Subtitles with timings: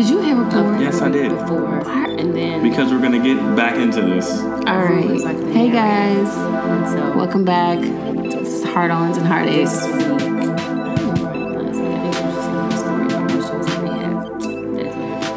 [0.00, 0.80] Did you hit record?
[0.80, 1.28] Yes, I did.
[1.30, 2.62] Before, and then.
[2.62, 4.40] Because we're gonna get back into this.
[4.40, 5.20] All right.
[5.52, 6.32] Hey guys,
[6.90, 7.80] So welcome back.
[7.82, 9.70] It's Hard Ons and Heartaches.
[9.74, 11.84] this week, I don't recognize it.
[11.84, 14.24] I think it was just another story about questions that we have.
[14.74, 15.28] That is hilarious.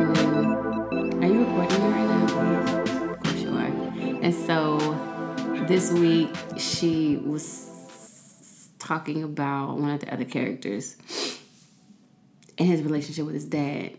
[0.00, 3.12] And then, are you recording me right now?
[3.12, 3.70] Of course you are.
[4.24, 7.66] And so this week she was
[8.80, 10.96] talking about one of the other characters
[12.58, 13.92] and his relationship with his dad.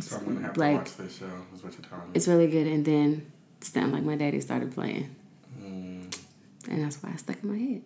[0.00, 1.30] So I'm gonna have Like- to watch this show.
[1.54, 2.12] Is what you're telling me.
[2.14, 2.66] It's really good.
[2.66, 3.26] And then
[3.60, 5.14] sound like my daddy started playing.
[5.62, 6.14] Mm.
[6.68, 7.82] And that's why I stuck in my head.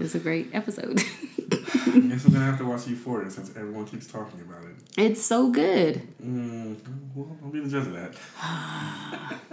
[0.00, 1.00] It's a great episode.
[1.00, 4.76] I guess I'm gonna have to watch Euphoria since everyone keeps talking about it.
[4.96, 6.02] it's so good.
[6.22, 6.76] Mm.
[7.14, 8.14] Well, I'll be the judge of that.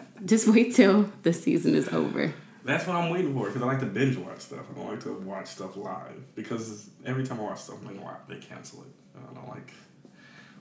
[0.26, 2.34] Just wait till the season is over.
[2.66, 4.66] That's what I'm waiting for because I like to binge watch stuff.
[4.72, 8.38] I don't like to watch stuff live because every time I watch something live, they
[8.38, 8.88] cancel it.
[9.16, 9.72] I don't like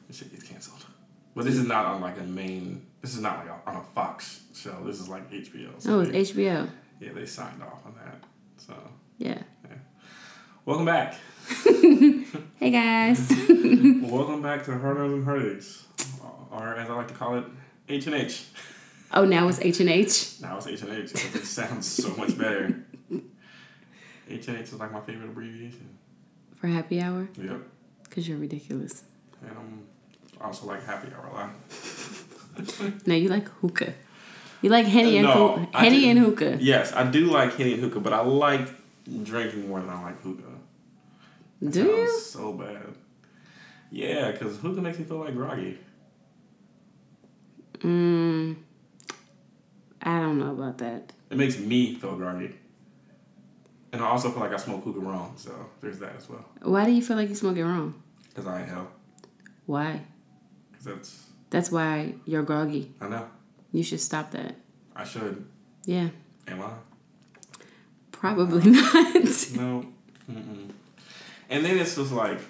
[0.06, 0.84] when shit gets canceled.
[1.34, 2.84] But this is not on like a main.
[3.00, 4.76] This is not like a, on a Fox show.
[4.84, 5.70] This is like HBO.
[5.78, 6.68] So Oh, they, it's HBO.
[7.00, 8.22] yeah, they signed off on that.
[8.58, 8.74] So
[9.18, 9.38] Yeah.
[9.64, 9.76] yeah.
[10.66, 11.14] welcome back.
[12.58, 13.28] Hey guys.
[14.02, 15.84] welcome back to Hard Ons and Heartaches,
[16.22, 17.44] uh, or as I like to call it,
[17.88, 18.44] H and H.
[19.14, 20.40] oh, now it's H and H.
[20.40, 22.84] Now it's H and H because it sounds so much better.
[24.28, 25.88] H and H is like my favorite abbreviation.
[26.56, 27.28] For happy hour?
[27.40, 27.60] Yep.
[28.04, 29.02] Because you're ridiculous.
[29.42, 29.86] And I'm
[30.40, 31.50] also like happy hour a lot.
[33.06, 33.92] No, you like hookah.
[34.62, 36.58] You like Henny and, No, hoo- I Henny do- and hookah.
[36.60, 38.68] Yes, I do like Henny and hookah, but I like
[39.24, 40.42] drinking more than I like hookah.
[41.62, 42.20] That Do you?
[42.20, 42.94] So bad.
[43.90, 45.78] Yeah, because hookah makes me feel like groggy.
[47.80, 48.56] Mm,
[50.04, 51.12] I don't know about that.
[51.30, 52.54] It makes me feel groggy.
[53.92, 56.44] And I also feel like I smoke hookah wrong, so there's that as well.
[56.62, 57.94] Why do you feel like you smoke it wrong?
[58.28, 58.88] Because I ain't hell.
[59.66, 60.00] Why?
[60.72, 62.92] Because that's, That's why you're groggy.
[63.00, 63.26] I know.
[63.72, 64.56] You should stop that.
[64.96, 65.44] I should.
[65.86, 66.08] Yeah.
[66.48, 66.70] Am I?
[68.12, 69.14] Probably not.
[69.54, 69.86] No.
[70.30, 70.70] Mm-mm.
[71.48, 72.40] And then it's just like,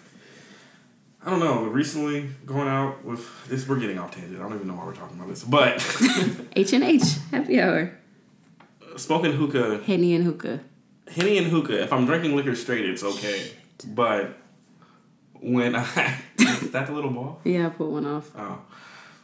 [1.27, 1.65] I don't know.
[1.65, 4.37] Recently, going out with this, we're getting off tangent.
[4.39, 5.77] I don't even know why we're talking about this, but
[6.57, 7.03] H and H.
[7.31, 7.97] Happy hour.
[8.97, 10.61] smoking hookah, Henny and hookah.
[11.11, 11.83] henny and hookah.
[11.83, 13.51] If I'm drinking liquor straight, it's okay.
[13.87, 14.37] But
[15.41, 15.83] when I
[16.39, 17.41] is that the little ball?
[17.45, 18.31] Yeah, I put one off.
[18.37, 18.59] Oh,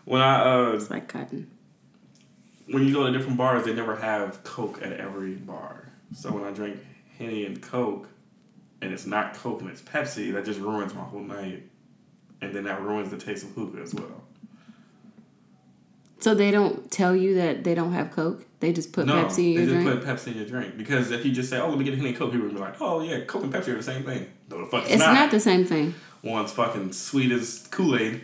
[0.06, 1.50] when I uh, It's like cotton.
[2.66, 5.92] when you go to different bars, they never have Coke at every bar.
[6.14, 6.78] So when I drink
[7.18, 8.08] Henny and Coke,
[8.80, 11.64] and it's not Coke and it's Pepsi, that just ruins my whole night.
[12.42, 14.22] And then that ruins the taste of hookah as well.
[16.20, 18.44] So they don't tell you that they don't have Coke.
[18.60, 19.84] They just put no, Pepsi in your drink.
[19.84, 20.76] they just put Pepsi in your drink.
[20.76, 22.60] Because if you just say, oh, let me get a Henny Coke, people will be
[22.60, 24.26] like, oh, yeah, Coke and Pepsi are the same thing.
[24.50, 25.14] No, the fuck it's, it's not.
[25.14, 25.30] not.
[25.30, 25.94] the same thing.
[26.22, 28.22] One's fucking sweet as Kool-Aid.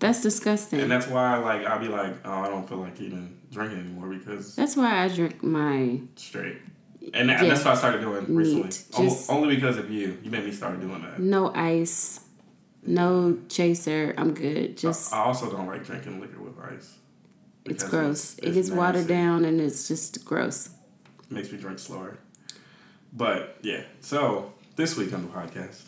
[0.00, 0.80] That's disgusting.
[0.80, 4.08] And that's why, like, I'll be like, oh, I don't feel like even drinking anymore
[4.08, 6.00] because That's why I drink my.
[6.16, 6.56] straight.
[7.14, 7.44] And Yeah.
[7.44, 8.68] that's what I started doing recently.
[8.68, 10.18] Just- only because of you.
[10.24, 11.20] You made me start doing that.
[11.20, 12.20] No ice,
[12.86, 14.14] no chaser.
[14.16, 14.76] I'm good.
[14.76, 16.94] Just I also don't like drinking liquor with ice.
[17.64, 18.38] it's gross.
[18.38, 20.70] it's- it it's gets watered down and it's just gross.
[21.30, 22.18] Makes me drink slower.
[23.12, 25.82] But yeah, so this week on the podcast,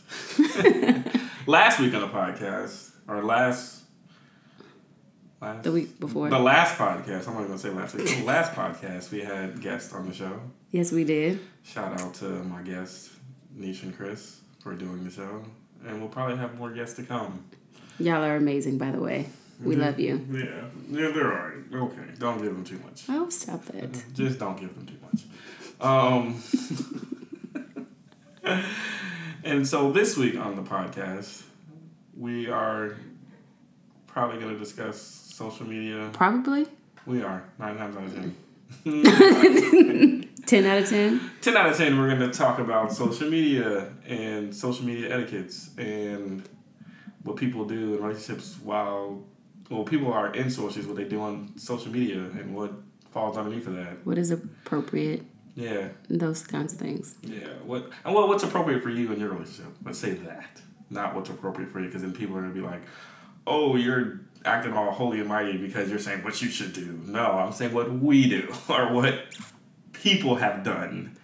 [1.47, 3.83] last week on the podcast, or last,
[5.41, 6.29] last The week before.
[6.31, 7.29] the last podcast.
[7.29, 8.09] I'm not gonna say last week.
[8.09, 10.41] The last podcast, we had guests on the show.
[10.71, 11.41] Yes, we did.
[11.63, 13.11] Shout out to my guests,
[13.55, 15.43] Nish and Chris, for doing the show,
[15.87, 17.45] and we'll probably have more guests to come.
[17.99, 19.27] Y'all are amazing, by the way.
[19.63, 19.83] We Mm-hmm.
[19.85, 20.27] love you.
[20.33, 20.45] Yeah,
[20.91, 21.65] yeah, they're alright.
[21.73, 23.05] Okay, don't give them too much.
[23.09, 24.03] Oh, stop that.
[24.15, 25.25] Just don't give them too much.
[25.83, 26.43] Um,
[29.45, 31.43] and so this week on the podcast,
[32.17, 32.97] we are
[34.07, 36.09] probably going to discuss social media.
[36.13, 36.67] Probably
[37.07, 38.35] We are nine times out of ten.
[40.51, 41.31] ten out of ten.
[41.41, 45.71] Ten out of ten, we're going to talk about social media and social media etiquettes
[45.79, 46.43] and
[47.23, 49.23] what people do in relationships while
[49.71, 52.73] well people are in socials, what they do on social media, and what
[53.13, 54.05] falls underneath of that.
[54.05, 55.23] What is appropriate?
[55.55, 55.91] Yeah.
[56.09, 57.15] Those kinds of things.
[57.23, 57.47] Yeah.
[57.65, 59.73] What and what what's appropriate for you in your relationship?
[59.85, 60.61] Let's say that,
[60.91, 62.83] not what's appropriate for you, because then people are gonna be like,
[63.47, 67.39] "Oh, you're acting all holy and mighty because you're saying what you should do." No,
[67.39, 69.27] I'm saying what we do or what
[70.01, 71.17] people have done.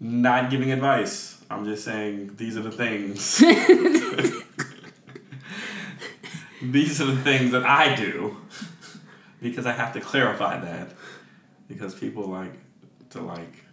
[0.00, 1.40] Not giving advice.
[1.50, 3.38] I'm just saying these are the things.
[6.62, 8.36] these are the things that I do
[9.40, 10.90] because I have to clarify that
[11.68, 12.52] because people like
[13.10, 13.64] to like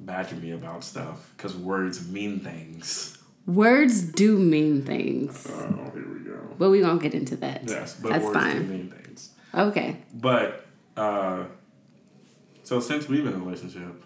[0.00, 3.18] badger me about stuff because words mean things.
[3.46, 6.36] Words do mean things, Oh, here we go.
[6.58, 7.62] but we won't get into that.
[7.68, 8.68] Yes, but That's words do fine.
[8.70, 9.30] mean things.
[9.54, 9.98] Okay.
[10.14, 10.66] But
[10.96, 11.44] uh,
[12.66, 14.02] so since we've been in a relationship,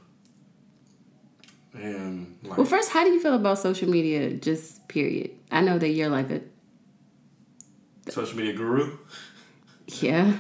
[1.72, 4.30] and like, Well, first, how do you feel about social media?
[4.34, 5.30] Just period.
[5.50, 6.42] I know that you're like a
[8.10, 8.98] social media guru,
[10.02, 10.34] yeah.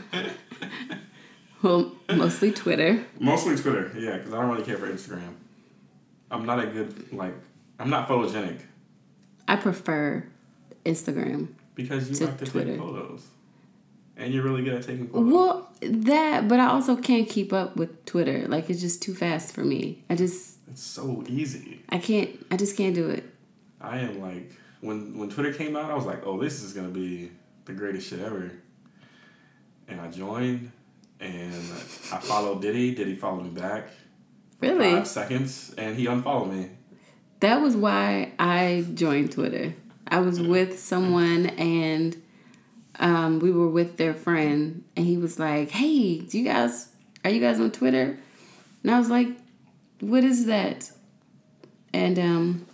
[1.62, 3.02] well, mostly Twitter.
[3.18, 5.34] mostly Twitter, yeah, because I don't really care for Instagram.
[6.30, 7.34] I'm not a good like.
[7.78, 8.58] I'm not photogenic
[9.48, 10.26] I prefer
[10.84, 11.48] Instagram.
[11.74, 12.72] because you like to Twitter.
[12.72, 13.26] take photos,
[14.20, 15.32] and you're really good at taking photos.
[15.32, 18.46] Well, that, but I also can't keep up with Twitter.
[18.46, 20.04] Like it's just too fast for me.
[20.10, 21.82] I just, It's so easy.
[21.88, 23.24] I can't, I just can't do it.
[23.80, 24.52] I am like
[24.82, 27.30] when when Twitter came out, I was like, oh, this is gonna be
[27.64, 28.52] the greatest shit ever.
[29.88, 30.70] And I joined,
[31.18, 31.52] and
[32.12, 32.94] I followed Diddy.
[32.94, 33.88] Diddy followed me back.
[34.60, 36.68] Really, Five seconds, and he unfollowed me.
[37.40, 39.74] that was why I joined Twitter.
[40.06, 42.20] I was with someone and
[43.00, 46.88] um, we were with their friend, and he was like, "Hey, do you guys
[47.24, 48.18] are you guys on Twitter?"
[48.82, 49.28] And I was like,
[50.00, 50.90] "What is that?"
[51.92, 52.66] And um,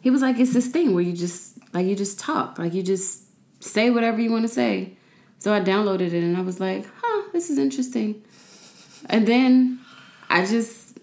[0.00, 2.82] he was like, "It's this thing where you just like you just talk, like you
[2.82, 3.22] just
[3.60, 4.96] say whatever you want to say."
[5.38, 8.22] So I downloaded it, and I was like, "Huh, this is interesting."
[9.06, 9.80] And then
[10.28, 10.98] I just,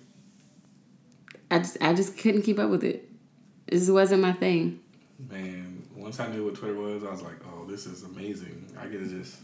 [1.50, 3.08] I just, I just couldn't keep up with it.
[3.68, 4.80] This wasn't my thing.
[5.30, 5.81] Man,
[6.12, 8.66] once I knew what Twitter was, I was like, oh, this is amazing.
[8.78, 9.38] I get to just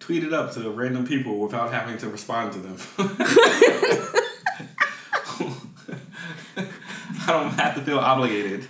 [0.00, 2.76] tweet it up to random people without having to respond to them.
[6.58, 8.66] I don't have to feel obligated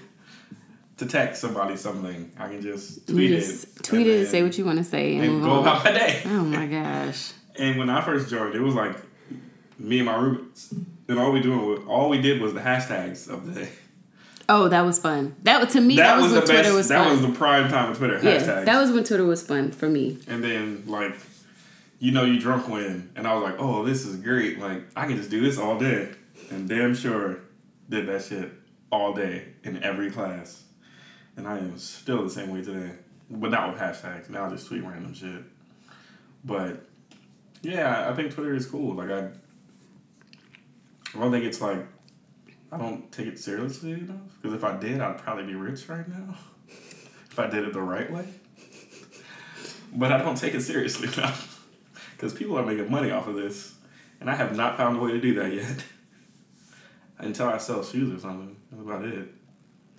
[0.98, 2.30] to text somebody something.
[2.38, 3.40] I can just tweet you it.
[3.40, 5.62] just tweet it, say what you want to say, and, and move go on.
[5.62, 6.22] about my day.
[6.26, 7.32] Oh my gosh.
[7.56, 8.94] And when I first joined, it was like
[9.76, 10.72] me and my roommates,
[11.08, 13.70] and all we doing was all we did was the hashtags of the day.
[14.54, 15.34] Oh, that was fun.
[15.44, 16.74] That to me, that, was, the when Twitter best.
[16.74, 17.12] was that fun.
[17.12, 18.66] was the prime time of Twitter yeah, hashtags.
[18.66, 20.18] that was when Twitter was fun for me.
[20.28, 21.14] and then like,
[21.98, 24.58] you know, you drunk when, and I was like, oh, this is great.
[24.58, 26.10] Like I can just do this all day,
[26.50, 27.38] and damn sure
[27.88, 28.52] did that shit
[28.90, 30.64] all day in every class.
[31.38, 32.92] And I am still the same way today,
[33.30, 34.28] but not with hashtags.
[34.28, 35.44] Now I just tweet random shit.
[36.44, 36.84] But
[37.62, 38.96] yeah, I think Twitter is cool.
[38.96, 39.30] Like I,
[41.14, 41.86] I don't think it's like
[42.72, 44.16] I don't take it seriously enough.
[44.40, 46.34] Because if I did, I'd probably be rich right now.
[46.68, 48.26] if I did it the right way.
[49.94, 51.68] But I don't take it seriously enough.
[52.12, 53.74] Because people are making money off of this,
[54.20, 55.84] and I have not found a way to do that yet.
[57.18, 58.56] Until I sell shoes or something.
[58.70, 59.28] That's about it.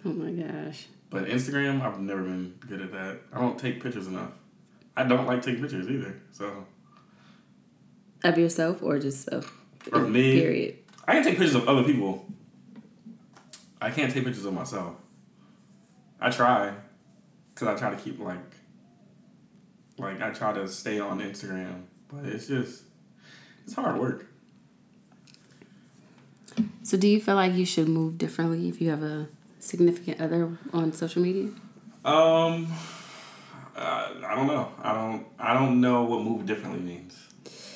[0.04, 0.88] Oh my gosh.
[1.12, 3.20] But Instagram, I've never been good at that.
[3.32, 4.32] I don't take pictures enough.
[4.98, 6.20] I don't like taking pictures either.
[6.32, 6.66] So
[8.24, 9.52] Of yourself or just of
[9.92, 10.34] Of me.
[10.40, 10.80] Period.
[11.08, 12.26] I can take pictures of other people.
[13.84, 14.96] I can't take pictures of myself.
[16.22, 16.74] I try,
[17.54, 18.40] cause I try to keep like,
[19.98, 22.84] like I try to stay on Instagram, but it's just,
[23.66, 24.28] it's hard work.
[26.84, 29.28] So, do you feel like you should move differently if you have a
[29.60, 31.50] significant other on social media?
[32.06, 32.72] Um,
[33.76, 34.72] uh, I don't know.
[34.82, 35.26] I don't.
[35.40, 37.18] I don't know what move differently means.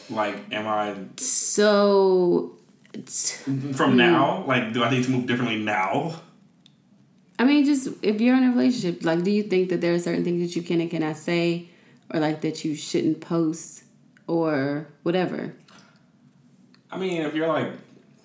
[0.10, 2.57] Like, am I So,
[3.00, 3.42] it's-
[3.76, 3.98] from hmm.
[3.98, 4.44] now?
[4.48, 6.22] Like, do I need to move differently now?
[7.40, 10.00] I mean, just if you're in a relationship, like, do you think that there are
[10.00, 11.70] certain things that you can and cannot say,
[12.12, 13.84] or like that you shouldn't post,
[14.26, 15.54] or whatever?
[16.92, 17.72] I mean, if you're like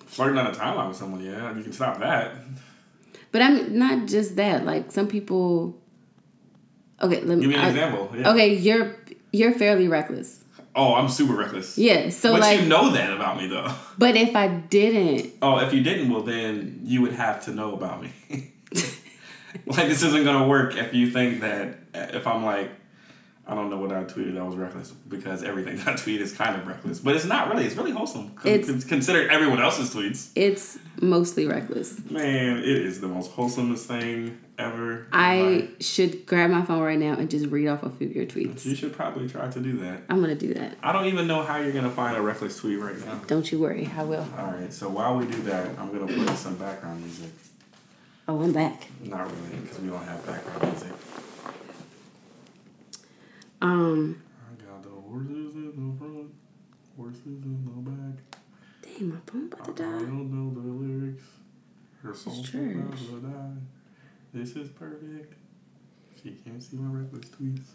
[0.05, 2.33] flirting on a timeline with someone, yeah, you can stop that.
[3.31, 4.65] But I'm not just that.
[4.65, 5.79] Like some people.
[7.01, 7.41] Okay, let me.
[7.41, 8.11] Give me an I- example.
[8.15, 8.31] Yeah.
[8.31, 8.95] Okay, you're
[9.31, 10.42] you're fairly reckless.
[10.75, 11.77] Oh, I'm super reckless.
[11.77, 12.09] Yeah.
[12.09, 13.71] So but like, you know that about me, though.
[13.97, 17.73] but if I didn't, Oh, if you didn't, well, then you would have to know
[17.73, 18.11] about me.
[19.65, 22.71] like, this isn't gonna work if you think that if I'm like,
[23.45, 26.55] I don't know what I tweeted that was reckless because everything I tweet is kind
[26.59, 27.65] of reckless, but it's not really.
[27.65, 28.29] It's really wholesome.
[28.35, 30.29] Con- It's- consider everyone else's tweets.
[30.35, 31.99] it's mostly reckless.
[32.09, 35.07] Man, it is the most wholesomest thing ever.
[35.11, 38.25] I should grab my phone right now and just read off a few of your
[38.25, 38.65] tweets.
[38.65, 40.03] you should probably try to do that.
[40.09, 40.77] I'm gonna do that.
[40.83, 43.21] I don't even know how you're gonna find a reckless tweet right now.
[43.27, 44.27] Don't you worry, I will.
[44.37, 47.29] All right, so while we do that, I'm gonna play some background music.
[48.27, 48.87] Oh, I'm back.
[49.03, 50.91] Not really, because we don't have background music.
[53.61, 56.31] Um, I got the horses in the front,
[56.97, 58.19] horses in the back.
[58.81, 59.87] dang, my phone about to die.
[59.87, 61.23] I don't know the lyrics.
[62.01, 63.61] Her about to die.
[64.33, 65.33] This is perfect.
[66.21, 67.67] She can't see my reckless tweets.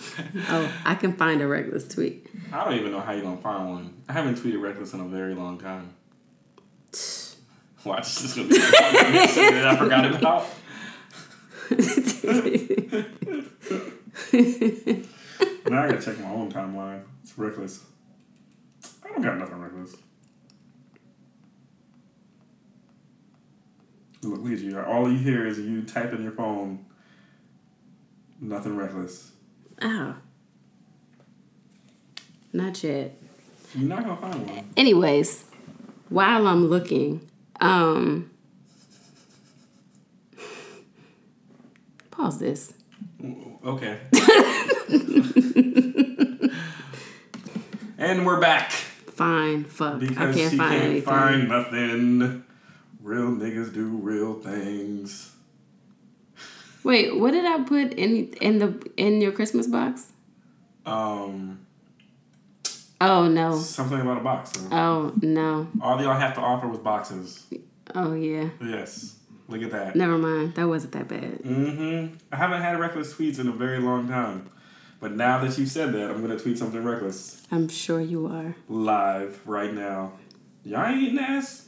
[0.50, 2.26] Oh, I can find a reckless tweet.
[2.52, 3.94] I don't even know how you gonna find one.
[4.08, 5.90] I haven't tweeted reckless in a very long time.
[7.84, 10.46] Watch this is gonna be that I forgot about.
[15.70, 17.02] now I gotta check my own timeline.
[17.22, 17.84] It's reckless.
[19.04, 19.96] I don't got nothing reckless.
[24.22, 24.80] Look, at you.
[24.80, 26.84] All you hear is you type in your phone.
[28.40, 29.32] Nothing reckless.
[29.80, 30.14] Oh.
[32.52, 33.14] Not yet.
[33.74, 34.70] You're not gonna find one.
[34.76, 35.44] Anyways,
[36.08, 37.28] while I'm looking,
[37.60, 38.30] um
[42.10, 42.72] pause this.
[43.64, 43.98] Okay.
[47.98, 48.70] and we're back.
[48.72, 49.98] Fine, fuck.
[49.98, 51.02] Because I can't she find can't anything.
[51.02, 52.44] find nothing.
[53.08, 55.32] Real niggas do real things.
[56.84, 60.08] Wait, what did I put in in the in your Christmas box?
[60.84, 61.60] Um,
[63.00, 63.56] Oh no.
[63.56, 64.52] something about a box.
[64.70, 65.68] Oh no.
[65.80, 67.46] all y'all have to offer was boxes.
[67.94, 68.50] Oh yeah.
[68.62, 69.16] Yes.
[69.48, 69.96] Look at that.
[69.96, 70.56] Never mind.
[70.56, 71.38] That wasn't that bad.
[71.38, 72.14] Mm-hmm.
[72.30, 74.50] I haven't had reckless tweets in a very long time.
[75.00, 78.54] But now that you said that, I'm gonna tweet something reckless I'm sure you are.
[78.68, 80.12] live right now.
[80.68, 81.66] Y'all ain't eating ass.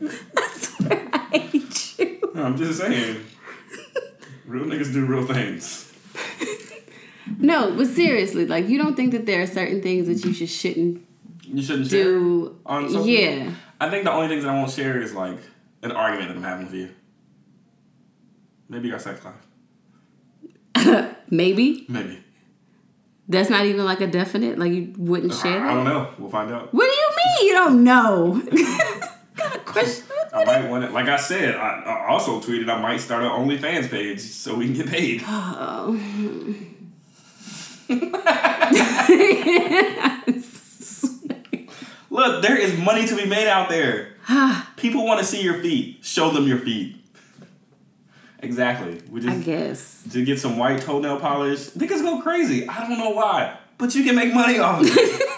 [0.00, 2.20] I hate you.
[2.34, 3.24] I'm just saying.
[4.46, 5.92] Real niggas do real things.
[7.38, 10.48] No, but seriously, like you don't think that there are certain things that you should
[10.48, 11.04] shouldn't
[11.42, 12.58] You shouldn't share do.
[12.64, 13.52] on social Yeah.
[13.80, 15.38] I think the only things that I won't share is like
[15.82, 16.88] an argument that I'm having with you.
[18.68, 19.34] Maybe our sex life.
[21.30, 21.86] Maybe.
[21.88, 22.22] Maybe.
[23.28, 24.58] That's not even like a definite.
[24.58, 26.14] Like you wouldn't share I, I don't know.
[26.18, 26.72] We'll find out.
[26.72, 28.42] What do you mean you don't know?
[29.44, 30.04] of question.
[30.32, 30.92] I might want it.
[30.92, 34.66] Like I said, I, I also tweeted I might start an OnlyFans page so we
[34.66, 35.22] can get paid.
[35.26, 35.98] Oh.
[42.10, 44.14] Look, there is money to be made out there.
[44.30, 44.70] Ah.
[44.76, 46.04] People want to see your feet.
[46.04, 46.97] Show them your feet.
[48.40, 49.00] Exactly.
[49.10, 50.04] We I just guess.
[50.12, 51.70] to get some white toenail polish.
[51.70, 52.68] Niggas go crazy.
[52.68, 55.22] I don't know why, but you can make money off of it.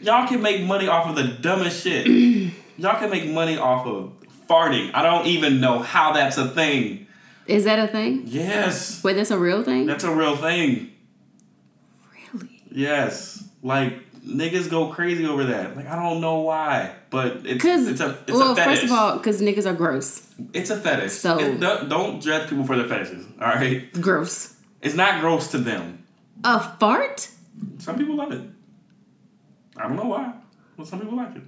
[0.00, 2.06] Y'all can make money off of the dumbest shit.
[2.76, 4.12] Y'all can make money off of
[4.48, 4.90] farting.
[4.94, 7.06] I don't even know how that's a thing.
[7.46, 8.22] Is that a thing?
[8.26, 9.86] Yes, Wait, that's a real thing?
[9.86, 10.92] that's a real thing.
[12.34, 12.62] really?
[12.70, 15.76] Yes, like niggas go crazy over that.
[15.76, 18.80] Like I don't know why, but it's it's a it's well, a fetish.
[18.80, 20.28] first of all, because niggas are gross.
[20.52, 21.12] it's a fetish.
[21.12, 23.24] So- It- don't, don't judge people for their fetishes.
[23.40, 24.54] All right, Gross.
[24.82, 26.04] it's not gross to them.
[26.44, 27.28] A fart?
[27.78, 28.42] Some people love it.
[29.76, 30.32] I don't know why,
[30.76, 31.42] but some people like it.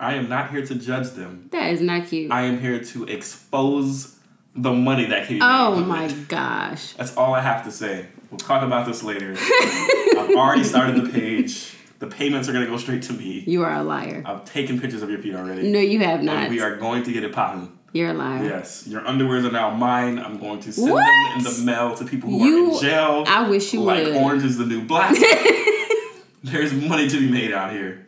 [0.00, 1.48] I am not here to judge them.
[1.50, 2.30] That is not cute.
[2.30, 4.16] I am here to expose
[4.54, 6.28] the money that can be oh my it.
[6.28, 6.92] gosh.
[6.94, 8.06] That's all I have to say.
[8.30, 9.34] We'll talk about this later.
[9.38, 11.74] I've already started the page.
[11.98, 13.42] The payments are gonna go straight to me.
[13.46, 14.22] You are a liar.
[14.24, 15.70] I've taken pictures of your feet already.
[15.70, 16.36] No, you have not.
[16.44, 17.76] And we are going to get it popping.
[17.92, 18.44] You're a liar.
[18.44, 20.18] Yes, your underwears are now mine.
[20.18, 21.00] I'm going to send What?
[21.00, 23.24] them in the mail to people who You- are in jail.
[23.26, 24.14] I wish you like would.
[24.16, 25.16] orange is the new black.
[26.44, 28.06] There's money to be made out here.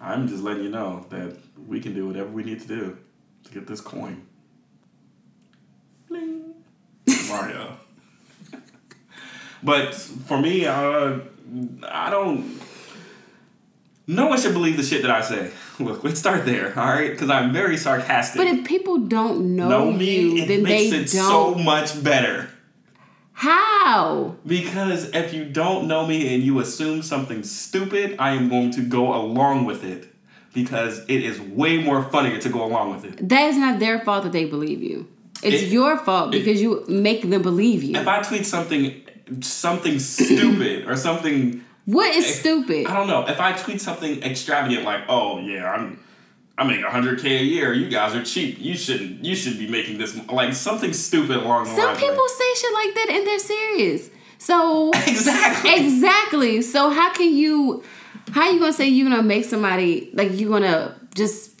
[0.00, 1.36] I'm just letting you know that
[1.68, 2.98] we can do whatever we need to do
[3.44, 4.26] to get this coin.
[6.08, 6.54] Bling.
[7.28, 7.78] Mario.
[9.62, 11.18] But for me, uh,
[11.88, 12.60] I don't.
[14.06, 15.50] No one should believe the shit that I say.
[15.78, 17.10] Look, let's start there, all right?
[17.10, 18.36] Because I'm very sarcastic.
[18.38, 21.64] But if people don't know, know me, you, it then makes they it so don't.
[21.64, 22.50] much better.
[23.32, 24.36] How?
[24.46, 28.82] Because if you don't know me and you assume something stupid, I am going to
[28.82, 30.08] go along with it.
[30.54, 33.26] Because it is way more funnier to go along with it.
[33.28, 35.08] That is not their fault that they believe you.
[35.42, 37.96] It's It- your fault it- because you make them believe you.
[37.96, 39.01] If I tweet something
[39.40, 42.86] something stupid or something What is stupid?
[42.86, 45.98] I don't know, if I tweet something extravagant like, "Oh, yeah, I'm
[46.58, 47.72] I make 100k a year.
[47.72, 48.58] You guys are cheap.
[48.60, 51.98] You shouldn't you should be making this like something stupid along the Some lines.
[51.98, 54.10] people say shit like that and they're serious.
[54.38, 55.74] So Exactly.
[55.86, 56.62] exactly.
[56.62, 57.82] So how can you?
[58.32, 61.60] How are you gonna say you gonna make somebody like you gonna just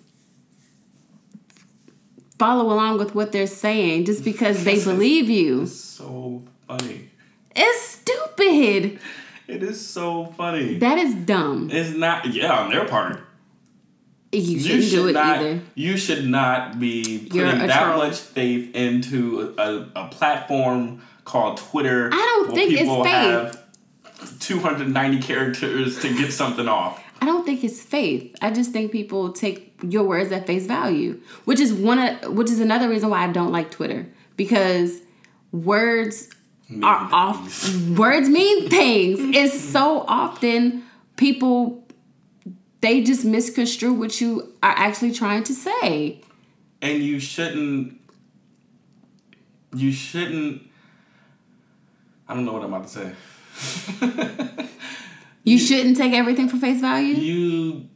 [2.38, 5.66] follow along with what they're saying just because they believe you?
[5.66, 7.08] so funny.
[7.54, 8.98] It's stupid.
[9.48, 10.78] It is so funny.
[10.78, 11.68] That is dumb.
[11.70, 13.20] It's not yeah, on their part.
[14.30, 15.38] You You shouldn't should do it not.
[15.38, 15.60] either.
[15.74, 17.98] You should not be putting that troll.
[17.98, 22.08] much faith into a, a platform called Twitter.
[22.12, 23.12] I don't think it's people faith.
[23.12, 27.02] have 290 characters to get something off.
[27.20, 28.34] I don't think it's faith.
[28.40, 32.50] I just think people take your words at face value, which is one of which
[32.50, 35.00] is another reason why I don't like Twitter because
[35.52, 36.30] words
[36.82, 37.68] are off.
[37.90, 39.18] Words mean things.
[39.36, 40.84] It's so often
[41.16, 41.86] people
[42.80, 46.20] they just misconstrue what you are actually trying to say.
[46.80, 48.00] and you shouldn't
[49.74, 50.62] you shouldn't
[52.28, 53.14] I don't know what I'm about to
[54.00, 54.68] say.
[55.44, 57.14] You shouldn't take everything for face value.
[57.16, 57.88] You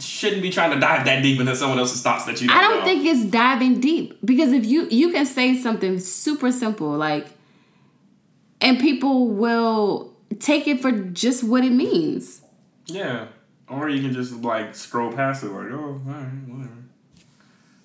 [0.00, 2.60] shouldn't be trying to dive that deep into someone else's thoughts that you don't I
[2.62, 2.84] don't know.
[2.84, 7.26] think it's diving deep because if you you can say something super simple like
[8.60, 12.42] and people will take it for just what it means.
[12.86, 13.26] Yeah.
[13.68, 16.74] Or you can just like scroll past it like, oh, all right, whatever.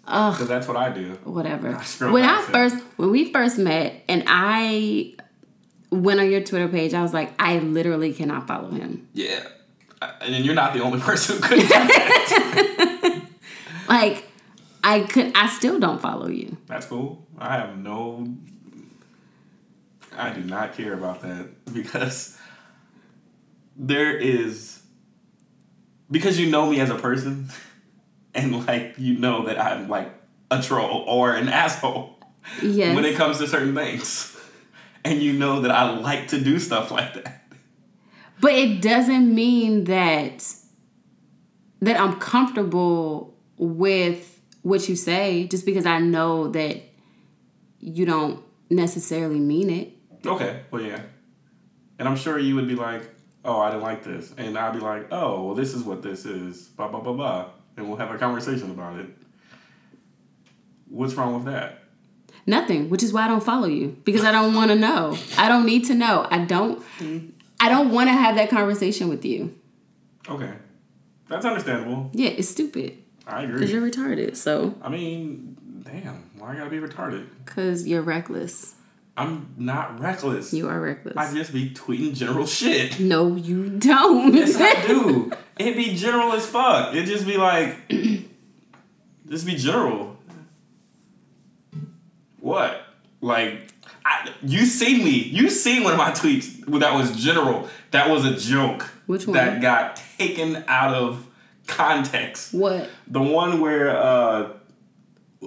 [0.05, 1.17] Because that's what I do.
[1.23, 1.79] whatever.
[1.83, 2.51] scroll When I past it.
[2.51, 5.13] first when we first met and I
[5.91, 9.07] went on your Twitter page, I was like, I literally cannot follow him.
[9.13, 9.47] Yeah.
[10.21, 13.21] And then you're not the only person who could do that.
[13.87, 14.27] Like
[14.83, 16.57] I could I still don't follow you.
[16.67, 17.25] That's cool.
[17.37, 18.25] I have no.
[20.17, 22.37] I do not care about that because
[23.75, 24.81] there is.
[26.11, 27.49] Because you know me as a person,
[28.35, 30.13] and like you know that I'm like
[30.51, 32.19] a troll or an asshole
[32.61, 32.95] Yes.
[32.95, 34.29] when it comes to certain things.
[35.05, 37.43] And you know that I like to do stuff like that.
[38.39, 40.47] But it doesn't mean that
[41.81, 46.81] that I'm comfortable with what you say just because I know that
[47.81, 49.93] you don't necessarily mean it.
[50.25, 51.01] Okay, well, yeah.
[51.99, 53.03] And I'm sure you would be like,
[53.45, 54.33] oh, I didn't like this.
[54.37, 56.63] And I'd be like, oh, well, this is what this is.
[56.69, 57.49] Blah, blah, blah, blah.
[57.77, 59.07] And we'll have a conversation about it.
[60.89, 61.79] What's wrong with that?
[62.45, 65.17] Nothing, which is why I don't follow you because I don't want to know.
[65.37, 66.27] I don't need to know.
[66.29, 66.83] I don't
[67.59, 69.55] I don't want to have that conversation with you.
[70.27, 70.51] Okay.
[71.29, 72.11] That's understandable.
[72.13, 73.53] Yeah, it's stupid I agree.
[73.53, 74.35] because you're retarded.
[74.35, 77.27] So, I mean, damn, why I gotta be retarded?
[77.45, 78.75] because you're reckless.
[79.15, 80.53] I'm not reckless.
[80.53, 81.15] You are reckless.
[81.15, 82.99] I just be tweeting general shit.
[82.99, 84.33] no, you don't.
[84.33, 85.31] Yes, I do.
[85.59, 86.95] It be general as fuck.
[86.95, 87.75] It just be like,
[89.29, 90.17] just be general.
[92.39, 92.81] What?
[93.21, 93.71] Like,
[94.03, 95.11] I, you seen me.
[95.11, 97.69] You seen one of my tweets that was general.
[97.91, 98.89] That was a joke.
[99.05, 99.35] Which one?
[99.37, 101.27] That got taken out of
[101.67, 102.53] context.
[102.53, 102.89] what?
[103.07, 104.49] The one where, uh,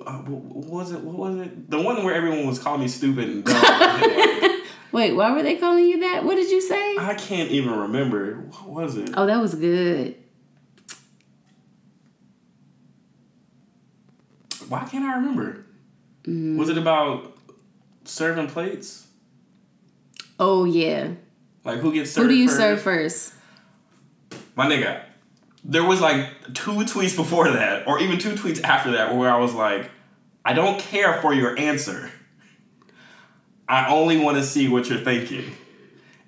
[0.07, 1.01] uh, what was it?
[1.01, 1.71] What was it?
[1.71, 4.63] The one where everyone was calling me stupid and dumb.
[4.93, 6.25] Wait, why were they calling you that?
[6.25, 6.97] What did you say?
[6.99, 8.37] I can't even remember.
[8.65, 9.11] What was it?
[9.15, 10.17] Oh, that was good.
[14.69, 15.65] Why can't I remember?
[16.25, 16.57] Mm.
[16.57, 17.37] Was it about
[18.05, 19.07] serving plates?
[20.41, 21.13] Oh yeah.
[21.65, 22.25] Like who gets served?
[22.25, 22.59] Who do you first?
[22.59, 23.35] serve first?
[24.55, 25.03] My nigga.
[25.69, 29.37] There was like two tweets before that, or even two tweets after that, where I
[29.39, 29.91] was like,
[30.45, 32.11] I don't care for your answer.
[33.69, 35.51] I only want to see what you're thinking.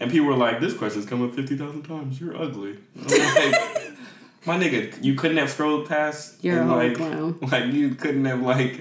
[0.00, 2.20] And people were like, this question's come up 50,000 times.
[2.20, 2.78] You're ugly.
[2.96, 3.08] Like,
[4.46, 6.42] my nigga, you couldn't have scrolled past.
[6.42, 7.38] You're and, like, clown.
[7.42, 8.80] Like, you couldn't have, like,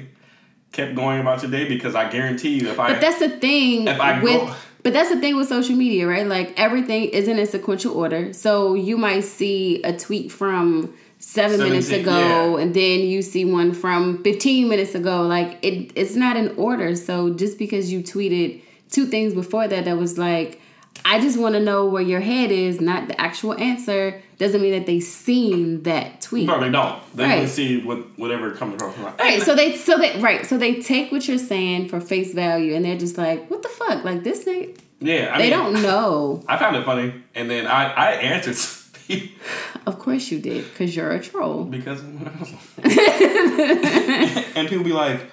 [0.71, 2.93] kept going about your day because I guarantee you if I.
[2.93, 6.07] But that's the thing If I with go- but that's the thing with social media,
[6.07, 6.25] right?
[6.25, 8.33] Like everything isn't in sequential order.
[8.33, 12.63] So you might see a tweet from seven minutes ago yeah.
[12.63, 15.23] and then you see one from 15 minutes ago.
[15.23, 16.95] Like it it's not in order.
[16.95, 20.61] So just because you tweeted two things before that that was like
[21.05, 24.71] I just want to know where your head is, not the actual answer, doesn't mean
[24.73, 26.45] that they seen that tweet.
[26.47, 27.01] No, they don't.
[27.15, 27.41] They Right.
[27.41, 28.95] to see what whatever comes across.
[28.97, 31.99] I'm like, Right, so they so they right, so they take what you're saying for
[32.01, 35.43] face value, and they're just like, "What the fuck?" Like this thing, yeah, I they
[35.49, 36.43] mean, don't know.
[36.49, 38.57] I found it funny, and then I I answered
[39.85, 41.63] Of course you did, because you're a troll.
[41.63, 42.01] because
[44.55, 45.31] and people be like,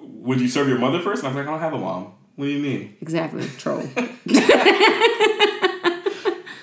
[0.00, 1.22] "Would you serve your mother first?
[1.24, 2.96] And I was like, "I don't have a mom." What do you mean?
[3.00, 3.82] Exactly, troll.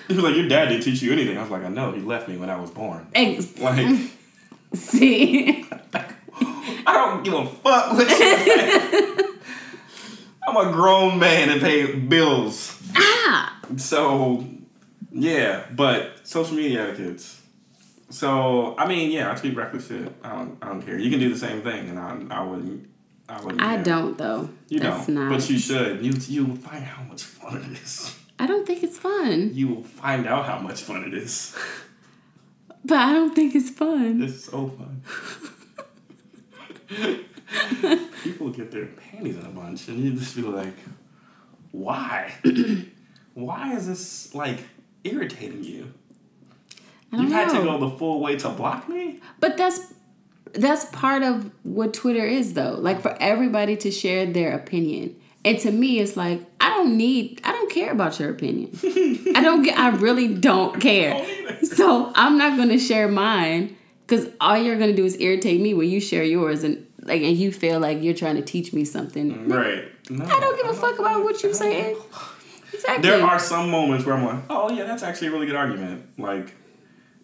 [0.08, 1.92] He was like, "Your dad didn't teach you anything." I was like, "I know.
[1.92, 3.96] He left me when I was born." Ex- Like,
[4.74, 5.64] See,
[5.94, 9.38] I don't give a fuck what you
[10.46, 12.78] I'm a grown man and pay bills.
[12.96, 14.44] ah, So,
[15.12, 17.40] yeah, but social media etiquettes.
[18.10, 20.12] So, I mean, yeah, I tweet reckless shit.
[20.22, 20.98] I don't, I don't care.
[20.98, 22.86] You can do the same thing, and I, I wouldn't.
[23.30, 23.74] I.
[23.74, 24.50] I don't though.
[24.68, 25.30] You That's don't, not.
[25.30, 26.04] but you should.
[26.04, 28.16] You you will find how much fun it is.
[28.38, 29.50] I don't think it's fun.
[29.54, 31.56] You will find out how much fun it is.
[32.84, 34.22] But I don't think it's fun.
[34.22, 35.02] It's so fun.
[38.24, 40.74] People get their panties in a bunch, and you just be like,
[41.72, 42.32] "Why?
[43.34, 44.60] Why is this like
[45.04, 45.92] irritating you?
[47.12, 49.92] You had to go the full way to block me." But that's
[50.52, 52.74] that's part of what Twitter is though.
[52.78, 55.16] Like for everybody to share their opinion.
[55.44, 58.70] And to me, it's like I don't need, I don't care about your opinion.
[59.34, 61.24] I don't get, I really don't care.
[61.62, 65.88] So I'm not gonna share mine because all you're gonna do is irritate me when
[65.88, 69.48] you share yours and like, and you feel like you're trying to teach me something.
[69.48, 69.84] Right.
[70.10, 71.96] No, I don't give a fuck about what you're saying.
[72.72, 73.10] Exactly.
[73.10, 76.06] There are some moments where I'm like, oh yeah, that's actually a really good argument.
[76.16, 76.54] Like,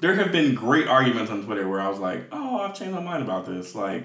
[0.00, 3.00] there have been great arguments on Twitter where I was like, oh, I've changed my
[3.00, 3.74] mind about this.
[3.74, 4.04] Like,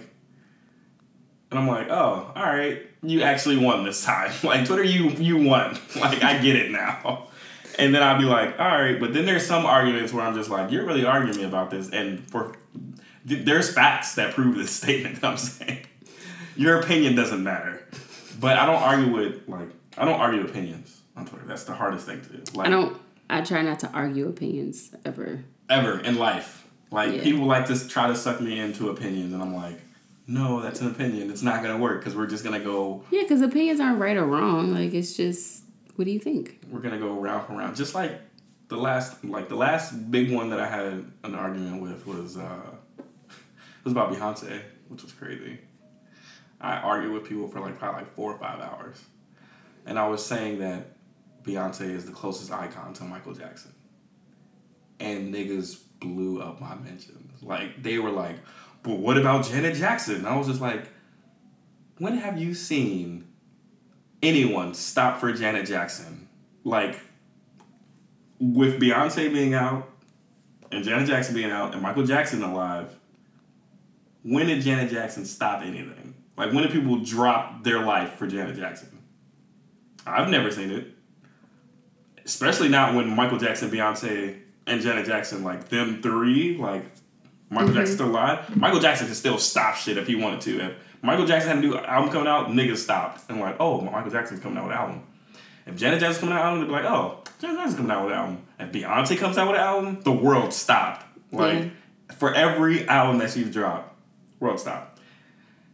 [1.50, 4.32] and I'm like, oh, all right, you actually won this time.
[4.44, 5.78] Like Twitter, you you won.
[6.00, 7.28] Like I get it now.
[7.78, 10.50] And then I'll be like, all right, but then there's some arguments where I'm just
[10.50, 12.56] like, you're really arguing me about this, and for
[13.28, 15.86] th- there's facts that prove this statement that I'm saying.
[16.58, 17.88] Your opinion doesn't matter,
[18.40, 21.46] but I don't argue with like I don't argue opinions on Twitter.
[21.46, 22.44] That's the hardest thing to do.
[22.54, 22.98] Like, I don't.
[23.30, 25.44] I try not to argue opinions ever.
[25.72, 26.68] Ever in life.
[26.92, 27.24] Like Yeah.
[27.24, 29.80] people like to try to suck me into opinions, and I'm like,
[30.28, 31.30] no, that's an opinion.
[31.32, 33.04] It's not gonna work because we're just gonna go.
[33.12, 34.74] Yeah, because opinions aren't right or wrong.
[34.74, 35.64] Like it's just,
[35.96, 36.60] what do you think?
[36.70, 37.76] We're gonna go round for round.
[37.76, 38.20] Just like
[38.68, 42.72] the last, like the last big one that I had an argument with was uh,
[43.00, 43.06] it
[43.86, 45.58] was about Beyonce, which was crazy.
[46.60, 49.04] I argued with people for like probably like four or five hours,
[49.86, 50.96] and I was saying that
[51.44, 53.72] Beyonce is the closest icon to Michael Jackson,
[55.02, 57.44] and niggas blew up my mentions.
[57.44, 58.38] Like they were like,
[58.84, 60.88] "But what about Janet Jackson?" And I was just like,
[61.98, 63.28] "When have you seen
[64.22, 66.28] anyone stop for Janet Jackson?
[66.64, 67.00] Like
[68.40, 69.90] with Beyonce being out
[70.72, 72.96] and Janet Jackson being out and Michael Jackson alive,
[74.24, 76.16] when did Janet Jackson stop anything?
[76.38, 79.00] Like when did people drop their life for Janet Jackson?
[80.06, 80.88] I've never seen it.
[82.26, 86.84] Especially not when Michael Jackson, Beyonce, and Janet Jackson, like them three, like
[87.50, 88.10] Michael Jackson's mm-hmm.
[88.10, 88.56] still alive.
[88.56, 90.60] Michael Jackson can still stop shit if he wanted to.
[90.60, 94.12] If Michael Jackson had a new album coming out, niggas stopped and like, oh, Michael
[94.12, 95.04] Jackson's coming out with an album.
[95.66, 97.92] If Janet Jackson's coming out with an album, they'd be like, oh, Janet Jackson's coming
[97.92, 98.46] out with an album.
[98.60, 101.06] If Beyonce comes out with an album, the world stopped.
[101.32, 101.72] Like
[102.18, 103.96] for every album that she's dropped,
[104.40, 105.00] world stopped.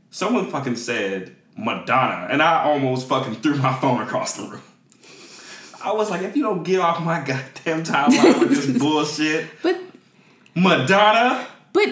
[0.10, 4.62] Someone fucking said Madonna, and I almost fucking threw my phone across the room.
[5.84, 9.80] I was like, if you don't get off my goddamn timeline with this bullshit, But
[10.56, 11.48] Madonna.
[11.74, 11.88] but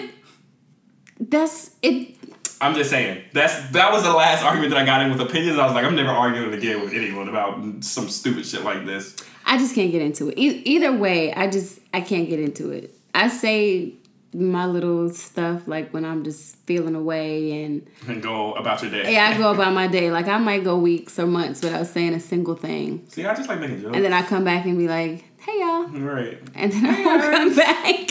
[1.20, 2.14] that's it.
[2.60, 5.58] I'm just saying that's that was the last argument that I got in with opinions.
[5.58, 9.14] I was like, I'm never arguing again with anyone about some stupid shit like this.
[9.44, 10.38] I just can't get into it.
[10.38, 12.94] E- either way, I just I can't get into it.
[13.14, 13.92] I say
[14.38, 19.12] my little stuff like when I'm just feeling away and And go about your day.
[19.12, 20.10] yeah, I go about my day.
[20.10, 23.48] Like I might go weeks or months without saying a single thing, See, I just
[23.48, 23.96] like making jokes.
[23.96, 26.38] and then I come back and be like, "Hey y'all," right.
[26.54, 28.10] and then I won't come back.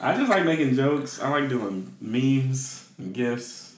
[0.00, 1.20] I just like making jokes.
[1.20, 3.76] I like doing memes and gifs.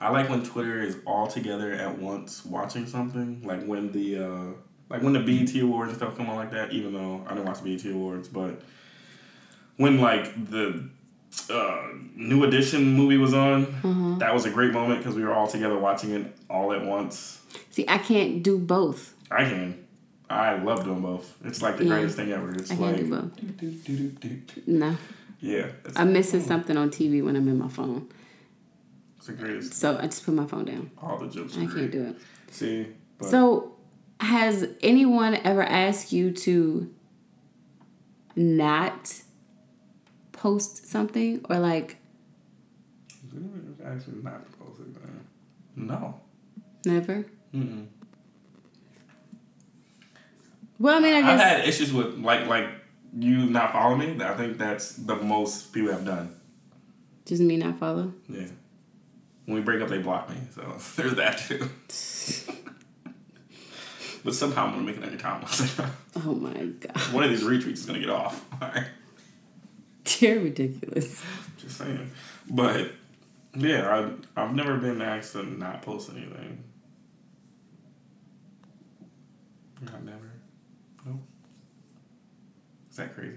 [0.00, 3.42] I like when Twitter is all together at once watching something.
[3.44, 4.44] Like when the uh
[4.88, 7.44] like when the BET Awards and stuff come on like that, even though I don't
[7.44, 8.62] watch the BET Awards, but
[9.78, 10.84] when like the
[11.50, 11.82] uh,
[12.14, 15.78] new edition movie was on, that was a great moment because we were all together
[15.78, 17.40] watching it all at once.
[17.70, 19.14] See, I can't do both.
[19.30, 19.86] I can.
[20.30, 21.34] I love doing both.
[21.44, 21.90] It's like the Yeah.
[21.94, 22.50] greatest thing ever.
[22.52, 23.36] It's I like can't do both.
[23.36, 24.62] do, do, do, do, do.
[24.66, 24.96] No,
[25.40, 28.08] yeah, I'm missing something on TV when I'm in my phone,
[29.16, 29.72] it's the greatest.
[29.74, 30.90] so I just put my phone down.
[31.00, 31.56] All the jokes.
[31.56, 31.76] Are I great.
[31.76, 32.16] can't do it.
[32.50, 32.86] See,
[33.18, 33.76] but So,
[34.20, 36.92] has anyone ever asked you to
[38.36, 39.22] not
[40.38, 41.96] post something or like
[43.84, 44.80] actually not supposed
[45.76, 46.20] No.
[46.84, 47.24] never?
[47.54, 47.86] Mm-mm.
[50.78, 52.68] Well, I mean, I guess I've had issues with like like
[53.18, 54.24] you not following me.
[54.24, 56.34] I think that's the most people have done.
[57.26, 58.12] just me not follow.
[58.28, 58.46] Yeah.
[59.46, 60.36] When we break up, they block me.
[60.54, 60.62] So
[60.96, 61.68] there's that too.
[64.24, 65.90] but somehow I'm gonna make it on your timeline.
[66.24, 68.44] Oh my god, One of these retweets is gonna get off.
[68.62, 68.86] All right.
[70.20, 71.22] you're ridiculous.
[71.58, 72.10] Just saying.
[72.50, 72.92] But
[73.56, 76.64] yeah, I I've never been asked to not post anything.
[79.82, 80.32] I've never.
[81.06, 81.20] Nope.
[82.90, 83.36] Is that crazy?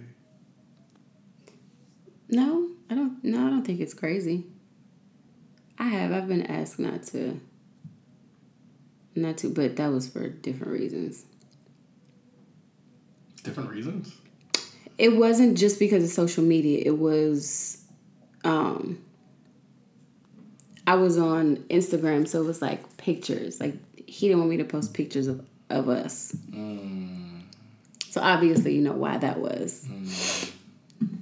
[2.30, 3.24] No, I don't.
[3.24, 4.46] No, I don't think it's crazy.
[5.78, 6.12] I have.
[6.12, 7.40] I've been asked not to.
[9.14, 11.26] Not to, but that was for different reasons.
[13.44, 14.16] Different reasons?
[15.02, 16.84] It wasn't just because of social media.
[16.86, 17.84] It was
[18.44, 18.98] um
[20.88, 23.60] i was on instagram so it was like pictures.
[23.60, 23.74] Like
[24.08, 26.36] he didn't want me to post pictures of, of us.
[28.12, 29.88] So obviously you know why that was.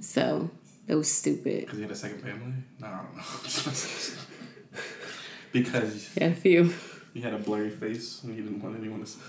[0.00, 0.50] So
[0.86, 1.60] it was stupid.
[1.60, 2.52] Because you had a second family?
[2.80, 3.22] No, I don't know.
[5.52, 6.74] because yeah a few
[7.14, 9.20] He had a blurry face and he didn't want anyone to see.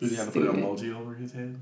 [0.00, 1.60] Did he have to put an emoji over his head?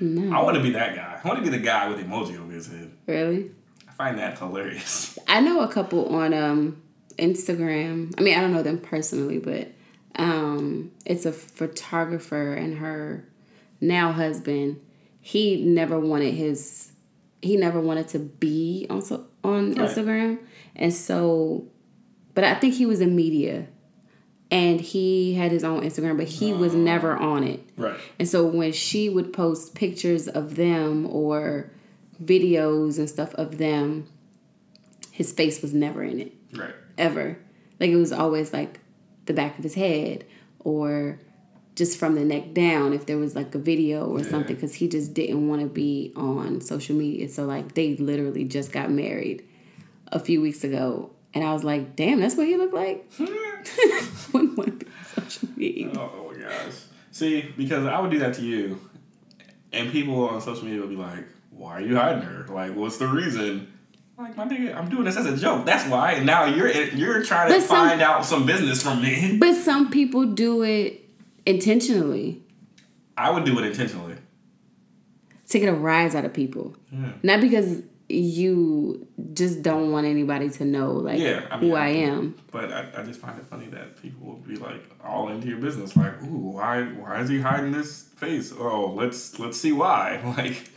[0.00, 0.36] No.
[0.36, 1.20] I want to be that guy.
[1.22, 2.90] I want to be the guy with emoji over his head.
[3.06, 3.50] Really?
[3.88, 5.18] I find that hilarious.
[5.28, 6.82] I know a couple on um
[7.18, 8.14] Instagram.
[8.18, 9.72] I mean, I don't know them personally, but
[10.16, 13.26] um it's a photographer and her
[13.80, 14.80] now husband.
[15.20, 16.92] He never wanted his
[17.42, 19.88] he never wanted to be on so on Right.
[19.88, 20.38] Instagram.
[20.76, 21.66] And so
[22.34, 23.66] but I think he was in media
[24.50, 26.78] and he had his own Instagram, but he was ah.
[26.78, 27.60] never on it.
[27.76, 27.98] Right.
[28.18, 31.70] And so when she would post pictures of them or
[32.22, 34.06] videos and stuff of them,
[35.12, 36.74] his face was never in it, Right.
[36.96, 37.38] ever.
[37.80, 38.80] Like it was always like
[39.26, 40.24] the back of his head
[40.60, 41.20] or
[41.74, 44.88] just from the neck down if there was like a video or something because he
[44.88, 47.28] just didn't want to be on social media.
[47.28, 49.46] So like they literally just got married
[50.08, 51.10] a few weeks ago.
[51.34, 53.06] And I was like, damn, that's what he looked like?
[53.14, 53.24] Hmm.
[54.32, 54.86] Wouldn't want to be
[55.16, 55.90] on social media.
[55.96, 56.74] Oh my gosh.
[57.12, 58.80] See, because I would do that to you,
[59.72, 62.46] and people on social media would be like, "Why are you hiding her?
[62.48, 63.72] Like, what's the reason?"
[64.16, 65.64] Like, my nigga, I'm doing this as a joke.
[65.64, 66.12] That's why.
[66.12, 69.36] And now you're you're trying to some- find out some business from me.
[69.40, 71.04] But some people do it
[71.46, 72.42] intentionally
[73.16, 74.14] I would do it intentionally.
[75.48, 76.76] to get a rise out of people.
[76.92, 77.12] Yeah.
[77.22, 81.84] Not because you just don't want anybody to know like Yeah, I mean, who I
[81.84, 82.34] I am.
[82.50, 85.58] But I, I just find it funny that people will be like all into your
[85.58, 88.52] business, like, "Ooh, why why is he hiding this face?
[88.58, 90.70] Oh, let's let's see why." Like,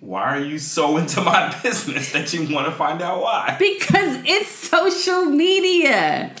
[0.00, 3.56] why are you so into my business that you want to find out why?
[3.58, 6.34] Because it's social media.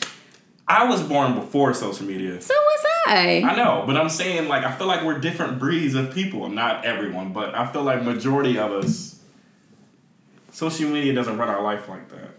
[0.68, 2.40] I was born before social media.
[2.40, 3.42] So was I.
[3.44, 6.48] I know, but I'm saying like I feel like we're different breeds of people.
[6.48, 9.20] Not everyone, but I feel like majority of us.
[10.54, 12.30] Social media doesn't run our life like that.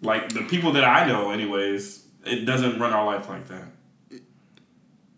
[0.00, 3.64] Like the people that I know, anyways, it doesn't run our life like that.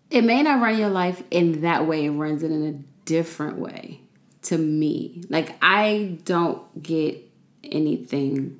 [0.09, 2.73] It may not run your life in that way, it runs it in a
[3.05, 4.01] different way
[4.45, 5.23] to me.
[5.29, 7.23] Like I don't get
[7.63, 8.59] anything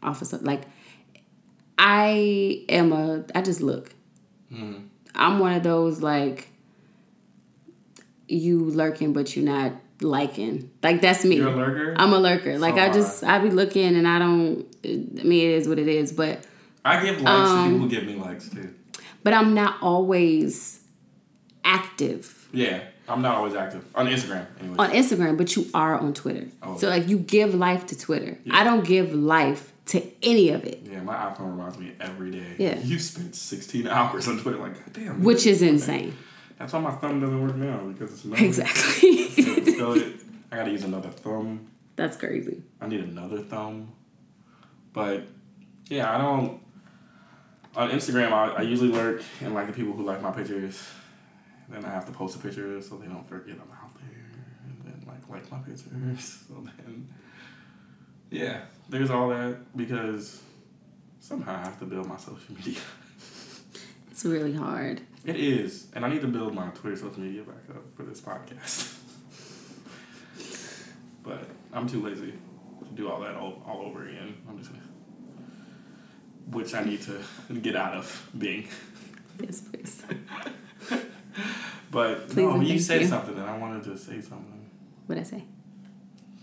[0.00, 0.46] off of something.
[0.46, 0.62] Like
[1.76, 3.92] I am a I just look.
[4.52, 4.84] Mm-hmm.
[5.16, 6.50] I'm one of those like
[8.28, 9.72] you lurking but you're not
[10.02, 10.70] liking.
[10.82, 11.36] Like that's me.
[11.36, 11.94] You're a lurker.
[11.96, 12.58] I'm a lurker.
[12.58, 14.88] Like So I just I be looking and I don't I
[15.22, 16.44] mean it is what it is, but
[16.84, 18.74] I give likes Um, to people give me likes too.
[19.22, 20.80] but I'm not always
[21.64, 22.48] active.
[22.52, 24.46] Yeah, I'm not always active on Instagram.
[24.60, 26.46] Anyway, on Instagram, but you are on Twitter.
[26.62, 26.76] Oh.
[26.78, 28.38] So like you give life to Twitter.
[28.50, 32.54] I don't give life to any of it, yeah, my iPhone reminds me every day.
[32.58, 32.78] Yeah.
[32.78, 34.58] you spent 16 hours on Twitter.
[34.58, 35.24] Like, damn.
[35.24, 36.16] which is insane.
[36.60, 39.08] That's why my thumb doesn't work now because it's not Exactly.
[40.52, 41.66] I gotta use another thumb.
[41.96, 42.62] That's crazy.
[42.78, 43.92] I need another thumb.
[44.92, 45.22] But
[45.88, 46.60] yeah, I don't.
[47.76, 50.86] On Instagram, I, I usually lurk and like the people who like my pictures.
[51.70, 54.30] Then I have to post a picture so they don't forget I'm out there.
[54.66, 55.84] And then like like my pictures.
[56.46, 57.08] So then,
[58.30, 60.42] yeah, there's all that because
[61.20, 62.80] somehow I have to build my social media.
[64.20, 65.00] It's really hard.
[65.24, 68.20] It is, and I need to build my Twitter social media back up for this
[68.20, 68.98] podcast.
[71.22, 72.34] but I'm too lazy
[72.80, 74.34] to do all that all, all over again.
[74.46, 74.82] I'm just gonna,
[76.50, 77.18] which I need to
[77.62, 78.68] get out of being.
[79.42, 80.02] Yes, please.
[81.90, 83.06] But Please no, you said you.
[83.06, 84.68] something, and I wanted to say something.
[85.06, 85.44] What'd I say?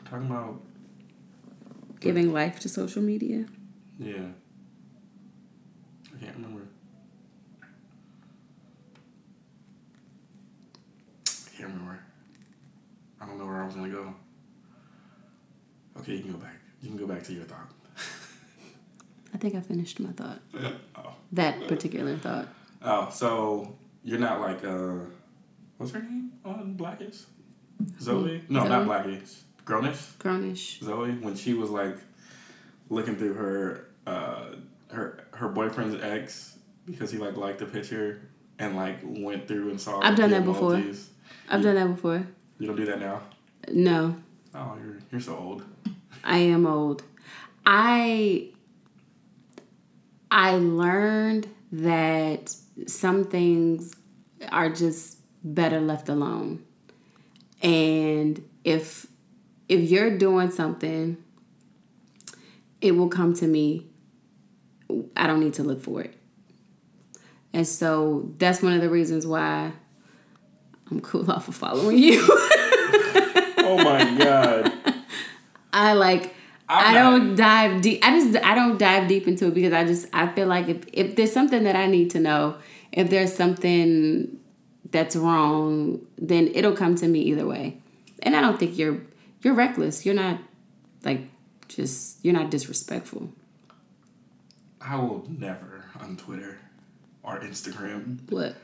[0.09, 0.61] Talking about
[1.99, 3.45] Giving life to social media.
[3.99, 4.13] yeah,
[6.15, 6.63] I can't remember.
[11.25, 11.99] I can't remember.
[13.27, 14.13] I don't know where I was gonna go.
[15.99, 16.55] Okay, you can go back.
[16.81, 17.71] You can go back to your thought.
[19.33, 20.39] I think I finished my thought.
[20.95, 21.13] oh.
[21.33, 22.47] That particular thought.
[22.81, 25.05] oh, so you're not like uh,
[25.77, 27.23] what's her name on Blackish?
[27.99, 28.43] Zoe?
[28.47, 28.69] No, Zoe?
[28.69, 29.41] not Blackish.
[29.65, 30.15] Grownish.
[30.17, 30.81] Grownish.
[30.81, 31.97] Zoe when she was like
[32.89, 34.45] looking through her uh
[34.91, 38.21] her her boyfriend's ex because he like liked the picture
[38.59, 40.81] and like went through and saw I've done that before.
[41.49, 42.25] I've done that before.
[42.59, 43.21] You don't do that now?
[43.71, 44.15] No,
[44.55, 45.63] Oh, you're you're so old.
[46.23, 47.03] I am old.
[47.65, 48.49] I
[50.31, 52.55] I learned that
[52.87, 53.93] some things
[54.51, 56.63] are just better left alone.
[57.61, 59.05] And if
[59.69, 61.17] if you're doing something,
[62.81, 63.85] it will come to me.
[65.15, 66.15] I don't need to look for it.
[67.53, 69.73] And so that's one of the reasons why
[70.89, 72.21] I'm cool off of following you.
[73.69, 74.71] Oh my god.
[75.73, 76.33] I like
[76.69, 77.99] I I'm not- don't dive deep.
[78.01, 80.85] I just I don't dive deep into it because I just I feel like if
[80.93, 82.55] if there's something that I need to know,
[82.93, 84.39] if there's something
[84.89, 87.77] that's wrong, then it'll come to me either way.
[88.23, 89.01] And I don't think you're
[89.41, 90.05] you're reckless.
[90.05, 90.39] You're not
[91.03, 91.23] like
[91.67, 93.29] just you're not disrespectful.
[94.79, 96.57] I will never on Twitter
[97.21, 98.55] or Instagram What?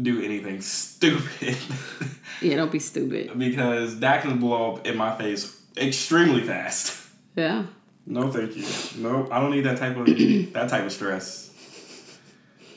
[0.00, 1.56] Do anything stupid
[2.40, 3.38] Yeah, don't be stupid.
[3.38, 7.06] because that can blow up in my face extremely fast.
[7.36, 7.64] Yeah.
[8.06, 8.64] No, thank you.
[9.00, 10.06] No, I don't need that type of
[10.54, 11.50] that type of stress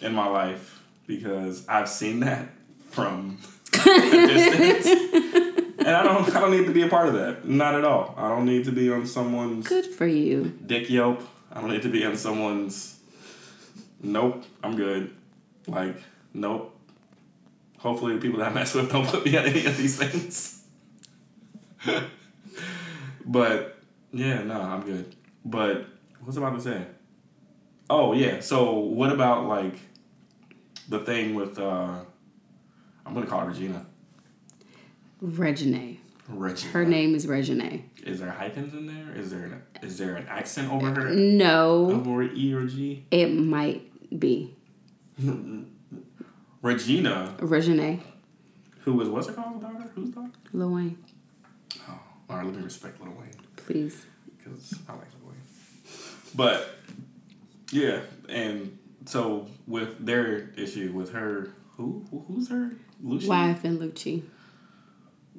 [0.01, 2.47] in my life because I've seen that
[2.91, 3.39] from
[3.73, 4.85] a distance,
[5.79, 6.35] and I don't.
[6.35, 7.47] I don't need to be a part of that.
[7.47, 8.13] Not at all.
[8.17, 10.53] I don't need to be on someone's Good for you.
[10.65, 11.21] dick yelp.
[11.51, 12.99] I don't need to be on someone's.
[14.03, 15.11] Nope, I'm good.
[15.67, 15.95] Like,
[16.33, 16.74] nope.
[17.77, 20.63] Hopefully, the people that I mess with don't put me on any of these things.
[23.25, 23.77] but
[24.11, 25.15] yeah, no, I'm good.
[25.43, 25.85] But
[26.23, 26.81] what's about to say?
[27.89, 28.39] Oh yeah.
[28.39, 29.75] So what about like
[30.89, 31.99] the thing with uh
[33.05, 33.85] I'm gonna call her Regina.
[35.21, 35.99] Regine.
[36.27, 36.71] Regina.
[36.73, 37.89] Her name is Regine.
[38.03, 39.15] Is there hyphens in there?
[39.15, 41.09] Is there an, is there an accent over her?
[41.11, 43.05] No, Over E or G?
[43.11, 43.83] it might
[44.19, 44.55] be
[46.69, 48.01] Regina, Regine.
[48.79, 49.61] who was what's it called?
[49.61, 49.85] Daughter?
[49.93, 50.31] Whose daughter?
[50.51, 50.97] Lil Wayne,
[51.87, 52.45] Oh, all right.
[52.45, 54.03] Let me respect Lil Wayne please.
[54.35, 55.41] because I like Lil Wayne.
[56.33, 56.75] But
[57.71, 57.99] yeah,
[58.29, 62.71] and so with their issue with her, who who- who's her?
[63.03, 63.27] Lucy.
[63.27, 64.23] YFN Lucci.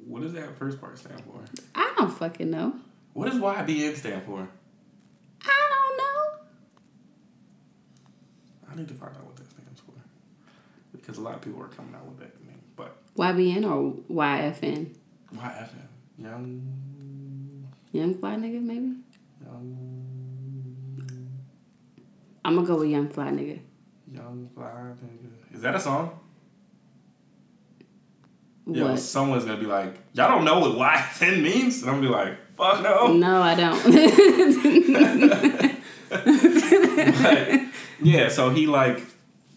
[0.05, 1.43] What does that first part stand for?
[1.75, 2.73] I don't fucking know.
[3.11, 4.47] What does YBN stand for?
[5.41, 6.45] I don't know.
[8.71, 9.46] I need to find out what that
[11.07, 12.59] because a lot of people are coming out with that name.
[12.75, 14.93] But YBN or YFN?
[15.33, 15.69] YFN,
[16.17, 18.95] young, Young fly nigga, maybe?
[19.43, 19.77] young,
[22.43, 23.59] I'm gonna go with young fly nigga.
[24.11, 25.55] young fly nigga.
[25.55, 26.19] Is that a song?
[28.69, 28.99] Yeah, What?
[28.99, 32.37] someone's gonna be like, y'all don't know what YFN means, and I'm gonna be like,
[32.57, 33.13] fuck no.
[33.13, 33.81] No, I don't.
[37.23, 37.61] but
[38.01, 39.01] yeah, so he like,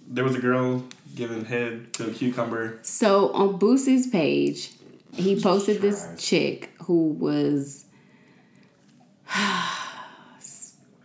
[0.08, 2.78] there was a girl giving head to a cucumber.
[2.82, 4.72] so on Boosie's page,
[5.14, 7.84] he posted this chick who was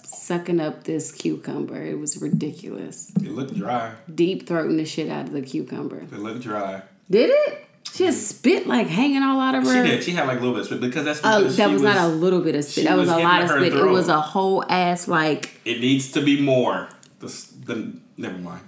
[0.04, 1.82] sucking up this cucumber.
[1.82, 3.12] It was ridiculous.
[3.18, 3.94] It looked dry.
[4.14, 6.00] Deep throating the shit out of the cucumber.
[6.02, 6.84] It looked dry.
[7.10, 7.62] Did it?
[7.94, 9.70] She had spit like hanging all out of her.
[9.72, 9.84] She her.
[9.84, 10.04] did.
[10.04, 11.82] She had like a little bit of spit because that's Oh, because that she was,
[11.84, 12.84] not a little bit of spit.
[12.86, 13.74] That was, was a hitting lot of her spit.
[13.74, 13.92] It throat.
[13.94, 15.62] was a whole ass like.
[15.66, 16.90] It needs to be more.
[17.20, 18.62] The, s- the never mind.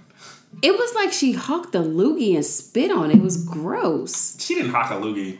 [0.62, 3.16] It was like she hawked a loogie and spit on it.
[3.16, 4.40] It was gross.
[4.42, 5.38] She didn't hock a loogie.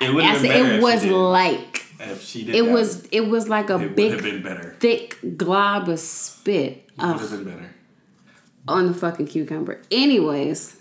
[0.00, 2.54] It would have it was like if she did.
[2.54, 2.70] it that.
[2.72, 7.18] was it was like a It would have big thick glob of spit It would
[7.20, 7.70] have been better.
[8.68, 9.80] on the fucking cucumber.
[9.90, 10.76] Anyways,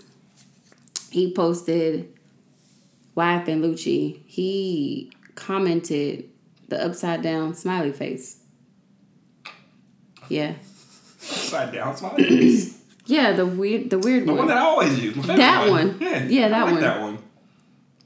[1.11, 2.13] he posted
[3.15, 4.19] YFN Lucci.
[4.25, 6.29] He commented
[6.67, 8.37] the upside down smiley face.
[10.27, 10.55] Yeah.
[11.21, 12.81] Upside down smiley face.
[13.05, 14.47] Yeah, the weird the weird The one one.
[14.47, 15.15] that I always use.
[15.27, 15.97] That one.
[15.99, 16.81] Yeah, Yeah, I that like one.
[16.81, 17.17] That one.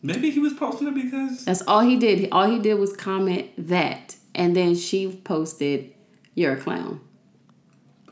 [0.02, 2.30] Maybe he was posting it because That's all he did.
[2.32, 4.16] All he did was comment that.
[4.36, 5.94] And then she posted,
[6.36, 7.02] You're a clown.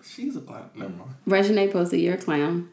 [0.03, 0.69] she's a clown.
[0.75, 1.11] Never mind.
[1.25, 2.69] Regine posted, You're a clown.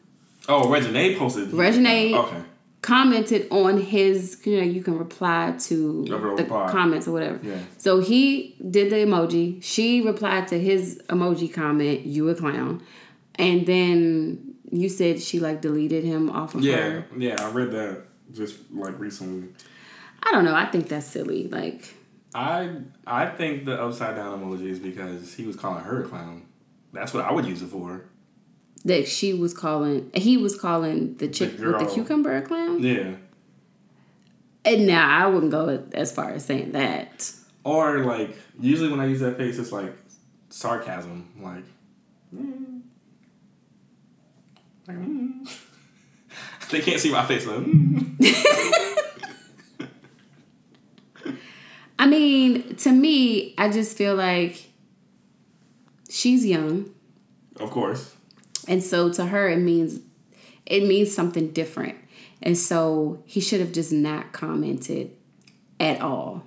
[0.49, 1.51] Oh, Regine posted.
[1.53, 2.37] Regine- Okay.
[2.81, 6.69] Commented on his, you know, you can reply to Never the reply.
[6.69, 7.39] comments or whatever.
[7.41, 7.55] Yeah.
[7.79, 9.57] So he did the emoji.
[9.63, 12.83] She replied to his emoji comment, You a clown.
[13.37, 17.05] And then you said she like deleted him off of Yeah, her.
[17.17, 17.35] yeah.
[17.37, 19.49] yeah, I read that just like recently.
[20.23, 20.55] I don't know.
[20.55, 21.47] I think that's silly.
[21.47, 21.93] Like,
[22.33, 26.45] I I think the upside down emoji is because he was calling her a clown.
[26.93, 28.05] That's what I would use it for.
[28.85, 32.81] that she was calling, he was calling the chick with the cucumber a clown.
[32.81, 33.15] Yeah.
[34.63, 37.31] And now I wouldn't go as far as saying that.
[37.63, 39.93] Or like usually when I use that face, it's like
[40.49, 41.63] sarcasm, like.
[42.35, 42.74] mm.
[44.87, 45.49] Like, mm.
[46.71, 47.45] they can't see my face.
[47.45, 48.55] Like, mm.
[51.97, 54.69] I mean, to me, I just feel like
[56.09, 56.93] she's young,
[57.59, 58.15] Of course.
[58.67, 60.01] and so to her, it means
[60.65, 61.97] it means something different,
[62.41, 65.11] and so he should have just not commented
[65.79, 66.43] at all.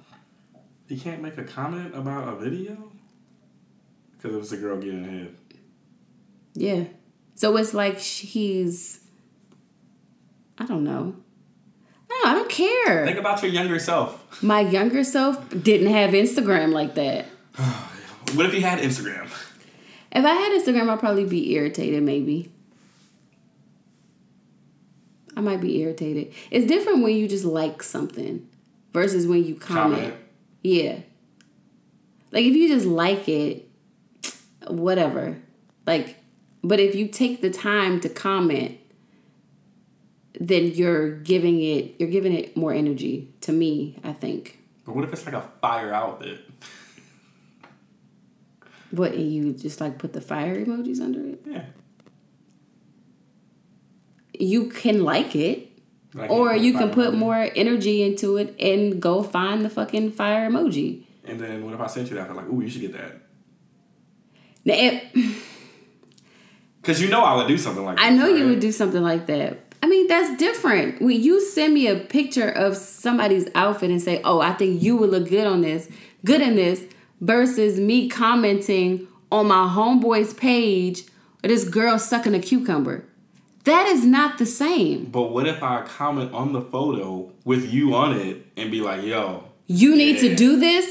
[0.88, 2.90] You can't make a comment about a video
[4.16, 5.34] because it was a girl getting head.
[6.54, 6.84] Yeah,
[7.38, 8.98] so it's like he's,
[10.58, 11.14] I don't know.
[12.10, 13.06] No, I don't care.
[13.06, 14.42] Think about your younger self.
[14.42, 17.26] My younger self didn't have Instagram like that.
[18.34, 19.24] What if you had Instagram?
[20.12, 22.02] If I had Instagram, I'd probably be irritated.
[22.02, 22.52] Maybe
[25.34, 26.34] I might be irritated.
[26.50, 28.46] It's different when you just like something
[28.92, 30.00] versus when you comment.
[30.02, 30.14] Comment.
[30.62, 30.98] Yeah.
[32.32, 33.66] Like if you just like it,
[34.66, 35.38] whatever.
[35.86, 36.17] Like,
[36.62, 38.78] but if you take the time to comment,
[40.40, 44.58] then you're giving it you're giving it more energy to me, I think.
[44.84, 46.38] But what if it's like a fire outlet?
[48.90, 51.42] What and you just like put the fire emojis under it?
[51.46, 51.64] Yeah.
[54.38, 55.66] You can like it.
[56.14, 57.18] Like, Or you can put emoji.
[57.18, 61.02] more energy into it and go find the fucking fire emoji.
[61.24, 62.30] And then what if I sent you that?
[62.30, 63.16] I'm like, ooh, you should get that.
[64.64, 65.47] Now, if,
[66.80, 68.04] Because you know I would do something like that.
[68.04, 69.60] I know you would do something like that.
[69.82, 71.00] I mean, that's different.
[71.00, 74.96] When you send me a picture of somebody's outfit and say, "Oh, I think you
[74.96, 75.88] would look good on this,
[76.24, 76.82] good in this,"
[77.20, 81.04] versus me commenting on my homeboy's page,
[81.42, 83.04] this girl sucking a cucumber.
[83.64, 85.04] That is not the same.
[85.06, 89.04] But what if I comment on the photo with you on it and be like,
[89.04, 90.30] yo, You need Yeah.
[90.30, 90.86] to do this.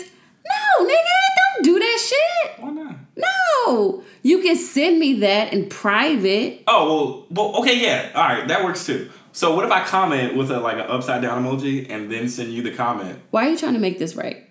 [0.45, 1.15] No, nigga,
[1.55, 2.63] don't do that shit.
[2.63, 2.95] why not?
[3.17, 6.63] No, you can send me that in private.
[6.67, 9.09] Oh well, well, okay, yeah, all right, that works too.
[9.31, 12.51] So what if I comment with a like an upside down emoji and then send
[12.51, 13.19] you the comment?
[13.29, 14.49] Why are you trying to make this right?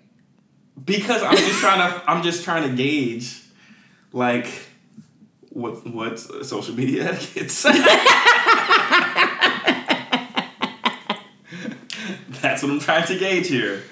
[0.84, 3.42] Because I'm just trying to, I'm just trying to gauge,
[4.12, 4.46] like,
[5.50, 7.52] what what social media etiquette.
[12.40, 13.82] That's what I'm trying to gauge here.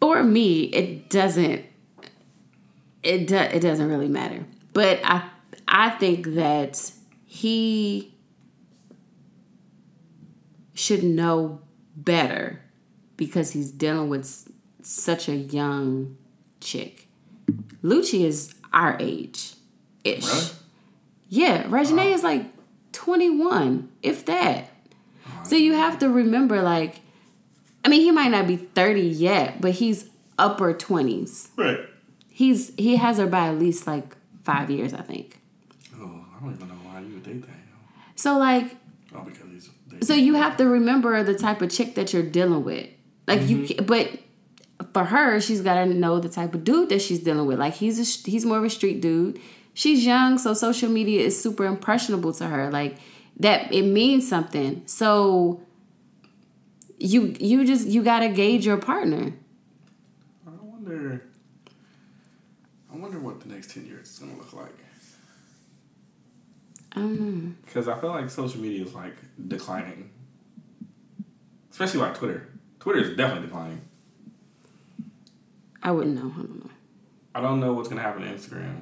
[0.00, 1.65] For me, it doesn't.
[3.06, 4.44] It do, it doesn't really matter.
[4.72, 5.28] But I
[5.68, 6.90] I think that
[7.24, 8.14] he
[10.74, 11.60] should know
[11.96, 12.60] better
[13.16, 14.50] because he's dealing with
[14.82, 16.16] such a young
[16.60, 17.06] chick.
[17.82, 19.54] Lucci is our age
[20.04, 20.26] ish.
[20.26, 20.46] Really?
[21.28, 22.46] Yeah, Regine is like
[22.92, 24.70] 21, if that.
[25.44, 27.00] So you have to remember, like,
[27.84, 31.48] I mean, he might not be 30 yet, but he's upper 20s.
[31.56, 31.80] Right.
[32.36, 34.14] He's he has her by at least like
[34.44, 35.40] five years, I think.
[35.98, 37.56] Oh, I don't even know why you would date that.
[38.14, 38.76] So like,
[39.14, 39.70] Oh, because he's.
[40.06, 42.90] so you have to remember the type of chick that you're dealing with.
[43.26, 43.86] Like you, mm-hmm.
[43.86, 44.10] but
[44.92, 47.58] for her, she's got to know the type of dude that she's dealing with.
[47.58, 49.40] Like he's a, he's more of a street dude.
[49.72, 52.70] She's young, so social media is super impressionable to her.
[52.70, 52.98] Like
[53.38, 54.82] that, it means something.
[54.84, 55.62] So
[56.98, 59.32] you you just you gotta gauge your partner.
[60.46, 61.22] I wonder.
[62.96, 64.74] I wonder what the next ten years is gonna look like.
[66.92, 67.52] I don't know.
[67.66, 69.16] Because I feel like social media is like
[69.48, 70.10] declining,
[71.70, 72.48] especially like Twitter.
[72.80, 73.82] Twitter is definitely declining.
[75.82, 76.32] I wouldn't know.
[76.34, 76.70] I don't know.
[77.34, 78.80] I don't know what's gonna happen to Instagram.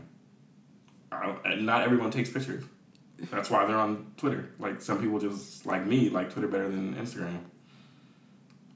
[1.11, 2.63] I don't, not everyone takes pictures.
[3.33, 4.51] That's why they're on Twitter.
[4.61, 7.41] Like some people just like me like Twitter better than Instagram.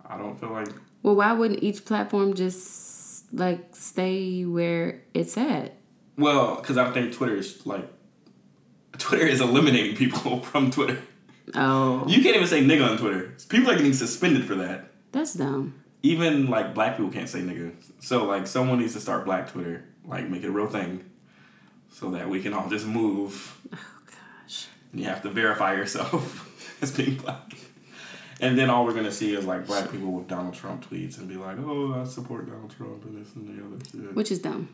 [0.05, 0.69] I don't feel like
[1.05, 2.98] Well, why wouldn't each platform just
[3.33, 5.75] like stay where it's at?
[6.17, 7.87] well because I think Twitter is like
[8.99, 10.99] Twitter is eliminating people from Twitter.
[11.55, 13.33] Oh, You can't even say nigga on Twitter.
[13.49, 14.91] People are getting suspended for that.
[15.13, 15.83] that's dumb.
[16.03, 17.73] Even like black people can't say nigga.
[18.01, 21.05] So like someone needs to start black Twitter, like make it a real thing,
[21.91, 23.59] so that we can all just move.
[23.73, 24.67] Oh gosh.
[24.93, 27.53] And you have to verify yourself as being black.
[28.41, 31.29] And then all we're gonna see is like black people with Donald Trump tweets and
[31.29, 34.39] be like, "Oh, I support Donald Trump and this and the other shit," Which is
[34.39, 34.69] dumb.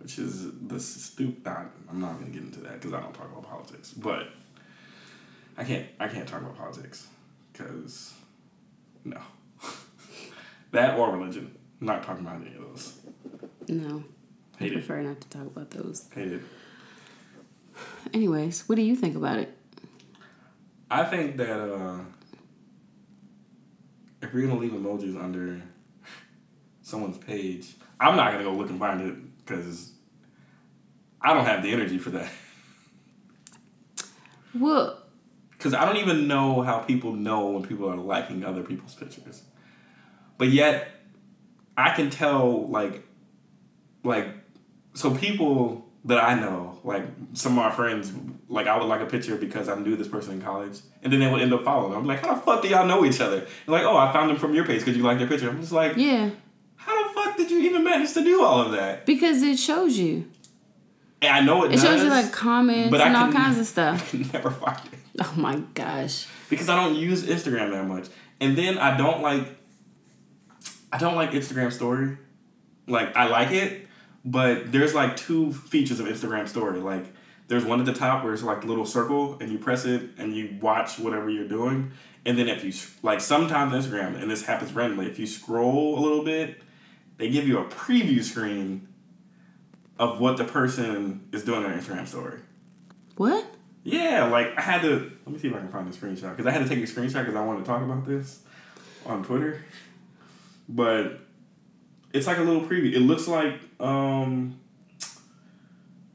[0.00, 1.46] which is the stupid.
[1.46, 3.92] I'm not gonna get into that because I don't talk about politics.
[3.92, 4.28] But
[5.56, 5.86] I can't.
[6.00, 7.06] I can't talk about politics
[7.52, 8.14] because
[9.04, 9.20] no,
[10.72, 11.54] that or religion.
[11.80, 12.94] I'm not talking about any of those.
[13.68, 14.02] No.
[14.60, 14.74] I Hate it.
[14.74, 16.08] prefer not to talk about those.
[16.12, 16.42] Hate it.
[18.12, 19.56] Anyways, what do you think about it?
[20.90, 21.98] I think that uh,
[24.28, 25.60] if you're gonna leave emojis under
[26.82, 29.92] someone's page, I'm not gonna go look and find it because
[31.20, 32.30] I don't have the energy for that.
[34.54, 35.02] Well,
[35.50, 39.42] Because I don't even know how people know when people are liking other people's pictures,
[40.38, 40.88] but yet
[41.76, 43.06] I can tell like
[44.02, 44.28] like
[44.94, 47.04] so people that I know like
[47.34, 48.12] some of my friends
[48.48, 51.20] like I would like a picture because I knew this person in college and then
[51.20, 51.94] they would end up following.
[51.96, 53.38] I'm like, how the fuck do y'all know each other?
[53.38, 55.48] And like, oh, I found them from your page because you like their picture.
[55.50, 56.30] I'm just like, yeah,
[56.76, 59.04] how the fuck did you even manage to do all of that?
[59.06, 60.28] because it shows you.
[61.20, 63.66] And I know it, It does, shows you like comments and all can- kinds of
[63.74, 64.14] stuff.
[64.14, 64.98] I can never find it.
[65.20, 66.26] Oh my gosh.
[66.48, 68.06] because I don't use Instagram that much.
[68.40, 69.48] And then I don't like
[70.92, 72.16] I don't like Instagram story.
[72.86, 73.87] Like I like it,
[74.24, 76.80] but there's like two features of Instagram story.
[76.80, 77.06] Like
[77.48, 80.02] there's one at the top where it's like a little circle and you press it
[80.18, 81.92] and you watch whatever you're doing.
[82.26, 86.00] And then if you like sometimes Instagram and this happens randomly, if you scroll a
[86.00, 86.60] little bit,
[87.16, 88.88] they give you a preview screen
[89.98, 92.38] of what the person is doing on Instagram story.
[93.16, 93.46] What?
[93.82, 95.10] Yeah, like I had to.
[95.24, 96.82] Let me see if I can find the screenshot because I had to take a
[96.86, 98.40] screenshot because I wanted to talk about this
[99.06, 99.64] on Twitter.
[100.68, 101.20] But
[102.12, 102.92] it's like a little preview.
[102.94, 104.58] It looks like um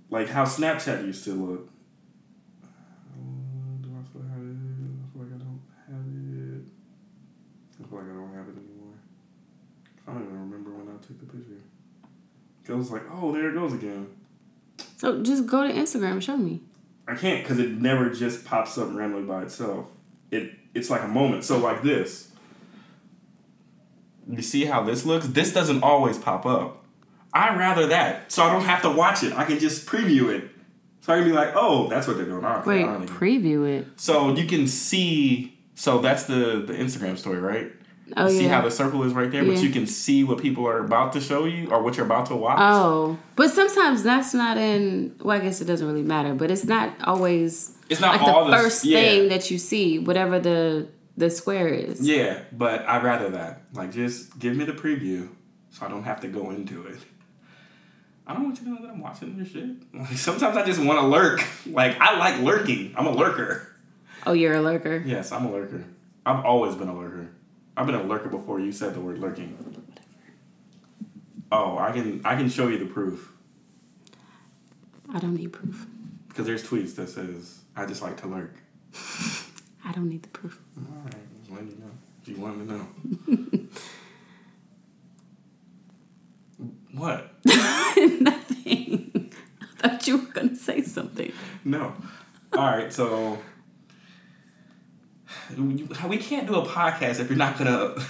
[0.09, 1.70] like how Snapchat used to look.
[3.82, 4.57] Do I still have it?
[5.01, 6.64] I feel like I don't have it.
[7.80, 8.95] I feel like I don't have it anymore.
[10.07, 11.61] I don't even remember when I took the picture.
[12.66, 14.07] 'Cause I was like, oh, there it goes again.
[14.97, 16.61] So just go to Instagram and show me.
[17.07, 19.88] I can't because it never just pops up randomly by itself.
[20.32, 21.43] It it's like a moment.
[21.43, 22.30] So like this.
[24.30, 25.28] You see how this looks?
[25.28, 26.82] This doesn't always pop up.
[27.34, 29.34] I rather that, so I don't have to watch it.
[29.34, 30.49] I can just preview it.
[31.01, 32.45] So I can be like, oh, that's what they're doing.
[32.45, 33.88] Okay, Wait, I preview it.
[33.97, 35.57] so you can see.
[35.75, 37.71] So that's the the Instagram story, right?
[38.15, 38.55] Oh you see yeah.
[38.55, 39.53] how the circle is right there, Yeah.
[39.55, 42.27] but you can see what people are about to show you or what you're about
[42.27, 42.57] to watch.
[42.61, 45.15] Oh, but sometimes that's not in.
[45.21, 48.45] Well, I guess it doesn't really matter, but it's not always It's not like all
[48.45, 48.99] the the- first yeah.
[48.99, 52.01] thing that you see, whatever the the square is.
[52.07, 53.63] Yeah, but I'd rather that.
[53.73, 55.29] Like, just give me the preview
[55.71, 56.97] so I don't have to go into it.
[58.26, 59.69] I don't want you to know that I'm watching your shit.
[59.93, 61.43] Like, sometimes I just want to lurk.
[61.65, 62.93] Like, I like lurking.
[62.97, 63.67] I'm a lurker.
[64.26, 65.03] Oh, you're a lurker.
[65.05, 65.84] Yes, I'm a lurker.
[66.26, 67.30] I've always been a lurker.
[67.76, 69.57] I've been a lurker before you said the word lurking.
[71.51, 73.32] Oh, I can I can show you the proof
[75.13, 75.86] I don't need proof.
[76.30, 78.55] because there's tweets that says I just like to lurk.
[79.86, 80.59] I don't need the proof.
[80.78, 81.91] All right, just letting you know.
[82.21, 83.59] If you want to know?
[86.93, 87.29] what?
[87.45, 89.31] Nothing.
[89.61, 91.31] I thought you were gonna say something.
[91.65, 91.93] No.
[92.53, 93.39] All right, so
[95.57, 97.95] we can't do a podcast if you're not gonna.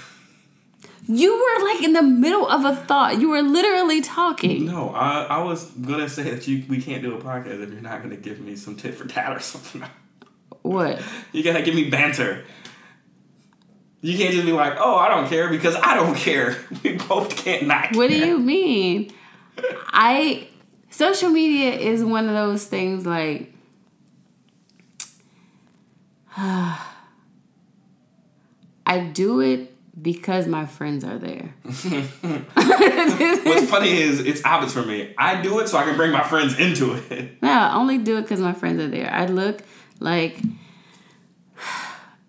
[1.06, 3.20] You were like in the middle of a thought.
[3.20, 4.66] You were literally talking.
[4.66, 7.82] No, I, I was gonna say that you we can't do a podcast if you're
[7.82, 9.84] not gonna give me some tit for tat or something.
[10.62, 11.02] What?
[11.34, 12.46] You gotta give me banter.
[14.04, 16.58] You can't just be like, oh, I don't care because I don't care.
[16.84, 17.96] We both can't not.
[17.96, 19.14] What do you mean?
[19.88, 20.50] I
[20.90, 23.54] social media is one of those things like
[26.36, 26.82] I
[29.14, 31.54] do it because my friends are there.
[31.64, 35.14] What's funny is it's opposite for me.
[35.18, 37.42] I do it so I can bring my friends into it.
[37.42, 39.10] No, I only do it because my friends are there.
[39.10, 39.62] I look
[40.02, 40.42] like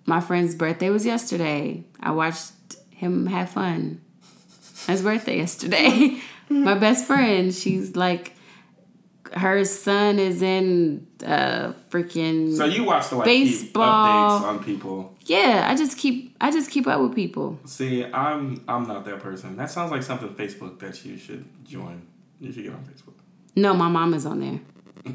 [0.07, 1.85] my friend's birthday was yesterday.
[2.01, 2.53] I watched
[2.91, 4.01] him have fun.
[4.87, 6.21] His birthday yesterday.
[6.49, 8.33] my best friend, she's like,
[9.33, 14.41] her son is in uh freaking So you watch the like Baseball.
[14.41, 15.17] updates on people.
[15.23, 15.67] yeah.
[15.69, 17.59] I just keep I just keep up with people.
[17.65, 19.57] See, I'm I'm not that person.
[19.57, 22.07] That sounds like something Facebook that you should join.
[22.41, 23.15] You should get on Facebook.
[23.57, 24.61] No, my mom is on there.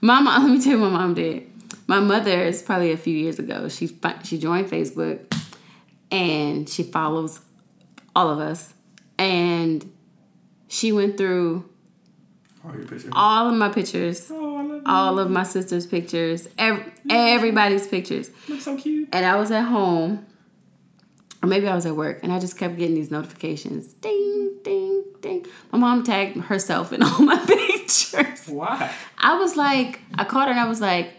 [0.00, 1.50] my mom, let me tell you what my mom did.
[1.86, 3.68] My mother is probably a few years ago.
[3.68, 5.32] She she joined Facebook,
[6.10, 7.40] and she follows
[8.14, 8.74] all of us,
[9.18, 9.90] and
[10.68, 11.68] she went through
[12.64, 12.72] All
[13.12, 14.82] all of my pictures, oh, I love you.
[14.86, 19.08] all of my sister's pictures, ev- everybody's pictures, Look so cute.
[19.12, 20.26] and I was at home,
[21.42, 25.04] or maybe I was at work, and I just kept getting these notifications, ding, ding,
[25.20, 25.46] ding.
[25.70, 28.48] My mom tagged herself in all my pictures.
[28.48, 28.92] Why?
[29.18, 31.12] I was like, I called her and I was like,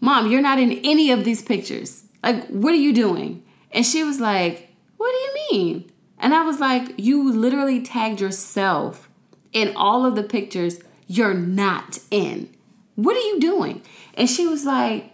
[0.00, 2.04] Mom, you're not in any of these pictures.
[2.22, 3.42] Like, what are you doing?
[3.72, 5.90] And she was like, What do you mean?
[6.18, 9.08] And I was like, You literally tagged yourself
[9.52, 12.48] in all of the pictures you're not in.
[12.94, 13.82] What are you doing?
[14.14, 15.10] And she was like,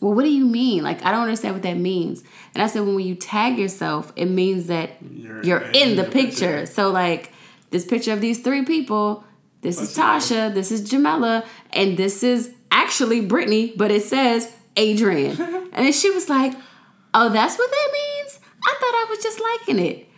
[0.00, 0.82] Well, what do you mean?
[0.82, 2.22] Like, I don't understand what that means.
[2.54, 6.02] And I said, When you tag yourself, it means that You're you're, in in the
[6.04, 6.58] the picture.
[6.60, 6.66] picture.
[6.66, 7.32] So, like,
[7.70, 9.24] this picture of these three people,
[9.60, 15.40] this is Tasha, this is Jamela, and this is actually Brittany, but it says Adrian.
[15.40, 16.54] and then she was like,
[17.14, 18.38] Oh, that's what that means?
[18.64, 20.08] I thought I was just liking it.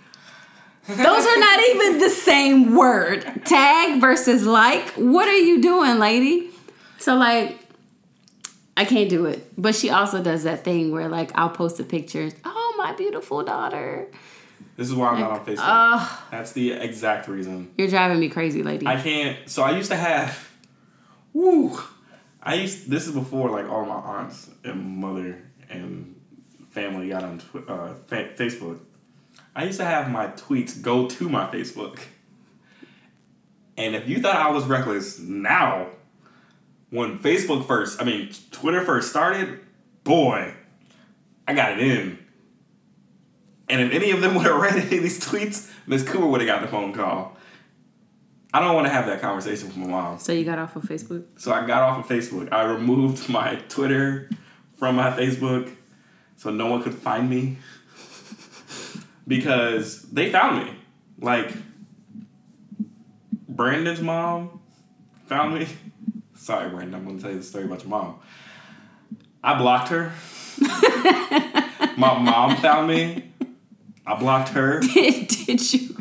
[0.86, 3.44] Those are not even the same word.
[3.44, 4.88] Tag versus like.
[4.94, 6.51] What are you doing, lady?
[6.98, 7.59] So, like,
[8.76, 9.53] I can't do it.
[9.57, 12.30] But she also does that thing where, like, I'll post a picture.
[12.44, 14.09] Oh, my beautiful daughter.
[14.76, 15.59] This is why I'm not on Facebook.
[15.61, 16.18] Ugh.
[16.30, 17.70] That's the exact reason.
[17.76, 18.86] You're driving me crazy, lady.
[18.86, 19.48] I can't.
[19.48, 20.51] So I used to have.
[21.32, 21.78] Woo.
[22.43, 22.88] I used.
[22.88, 26.20] This is before like all my aunts and mother and
[26.70, 28.80] family got on Twi- uh, fa- Facebook.
[29.55, 31.99] I used to have my tweets go to my Facebook.
[33.76, 35.88] And if you thought I was reckless, now,
[36.91, 39.61] when Facebook first, I mean, Twitter first started,
[40.05, 40.55] boy,
[41.49, 42.18] I got it in.
[43.68, 46.41] And if any of them would have read any of these tweets, Miss Cooper would
[46.41, 47.36] have got the phone call.
[48.53, 50.18] I don't want to have that conversation with my mom.
[50.18, 51.24] So you got off of Facebook?
[51.36, 52.48] So I got off of Facebook.
[52.53, 54.28] I removed my Twitter
[54.76, 55.72] from my Facebook
[56.36, 57.59] so no one could find me
[59.28, 60.74] because they found me.
[61.20, 61.53] Like
[63.48, 64.61] Brandon's mom
[65.26, 65.68] found me.
[66.34, 68.18] Sorry, Brandon, I'm gonna tell you the story about your mom.
[69.44, 70.12] I blocked her.
[71.96, 73.30] my mom found me.
[74.07, 74.80] I blocked her.
[74.80, 75.99] Did did you?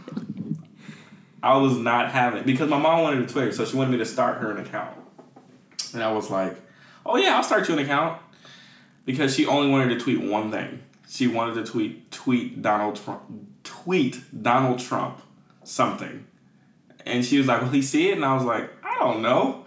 [1.42, 3.98] I was not having it because my mom wanted a Twitter, so she wanted me
[3.98, 4.98] to start her an account.
[5.94, 6.58] And I was like,
[7.06, 8.22] "Oh yeah, I'll start you an account."
[9.06, 10.82] Because she only wanted to tweet one thing.
[11.08, 13.22] She wanted to tweet tweet Donald Trump
[13.64, 15.22] tweet Donald Trump
[15.64, 16.26] something.
[17.06, 19.66] And she was like, "Will he see it?" And I was like, "I don't know."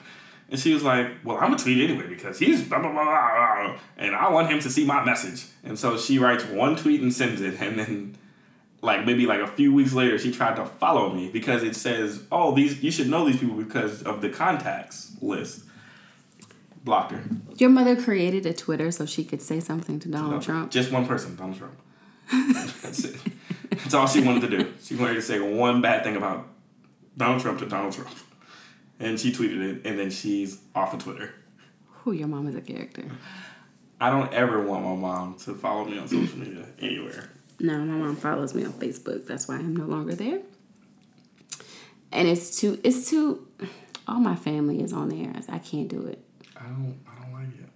[0.51, 3.65] And she was like, "Well, I'm gonna tweet anyway because he's blah blah blah, blah,
[3.65, 7.01] blah and I want him to see my message." And so she writes one tweet
[7.01, 8.17] and sends it, and then
[8.83, 12.23] like maybe like a few weeks later she tried to follow me because it says
[12.33, 15.65] oh these you should know these people because of the contacts list.
[16.85, 17.23] Blocked her.
[17.59, 20.73] Your mother created a Twitter so she could say something to Donald No, Trump.
[20.73, 21.75] just one person donald trump.
[22.83, 23.17] That's it.
[23.71, 24.73] That's all she wanted to do.
[24.83, 26.49] She wanted to say one bad thing about
[27.17, 28.11] donald trump to donald trump.
[28.99, 31.35] And she tweeted it and then she's off of twitter.
[32.03, 33.05] Who your mom is a character.
[34.01, 37.31] i don't ever want my mom to follow me on social media anywhere
[37.63, 39.27] No, my mom follows me on Facebook.
[39.27, 40.41] That's why I'm no longer there.
[42.11, 42.79] And it's too.
[42.83, 43.47] It's too.
[44.09, 45.33] All my family is on there.
[45.49, 46.23] I can't do it.
[46.57, 47.69] I don't I don't like it.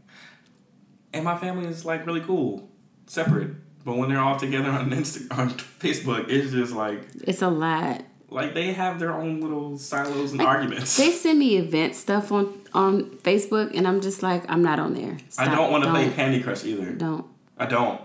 [1.13, 2.69] And my family is like really cool,
[3.07, 3.51] separate.
[3.85, 8.03] But when they're all together on Insta on Facebook, it's just like It's a lot.
[8.29, 10.97] like they have their own little silos and arguments.
[10.97, 14.95] They send me event stuff on on Facebook, and I'm just like, I'm not on
[14.95, 15.17] there.
[15.39, 16.91] I don't want to play Candy Crush either.
[16.93, 17.25] Don't.
[17.57, 18.01] I don't.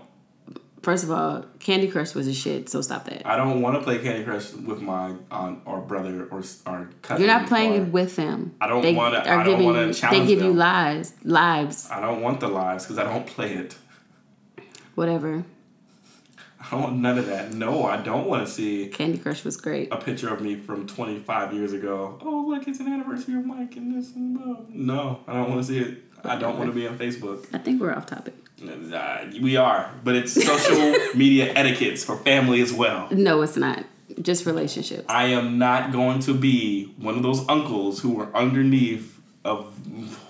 [0.82, 3.24] First of all, Candy Crush was a shit, so stop that.
[3.24, 7.24] I don't want to play Candy Crush with my aunt or brother or or cousin.
[7.24, 8.54] You're not playing it with them.
[8.60, 10.58] I don't wanna- are I don't wanna you- challenge They give you them.
[10.58, 13.76] lives, lives, I don't want the lives because I don't play it.
[14.96, 15.44] whatever.
[16.60, 17.52] I don't want none of that.
[17.54, 19.92] No, I don't want to see Candy Crush was great.
[19.92, 22.18] a picture of me from 25 years ago.
[22.22, 24.66] Oh, look, it's an anniversary of Mike and this and that.
[24.70, 26.02] No, I don't want to see it.
[26.24, 27.46] I don't want to be on Facebook.
[27.52, 28.34] I think we're off topic.
[28.68, 33.08] Uh, we are, but it's social media etiquettes for family as well.
[33.10, 33.84] No, it's not.
[34.20, 35.04] Just relationships.
[35.08, 39.74] I am not going to be one of those uncles who are underneath of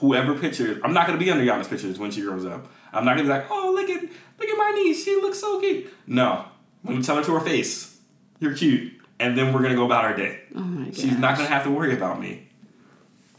[0.01, 0.81] whoever pictures.
[0.85, 2.67] I'm not going to be under Yana's pictures when she grows up.
[2.93, 5.05] I'm not going to be like, oh, look at look at my niece.
[5.05, 5.93] She looks so cute.
[6.07, 6.45] No,
[6.85, 7.99] I'm going to tell her to her face,
[8.41, 8.93] you're cute.
[9.19, 10.41] And then we're going to go about our day.
[10.55, 10.97] Oh my god.
[10.97, 12.49] She's not going to have to worry about me.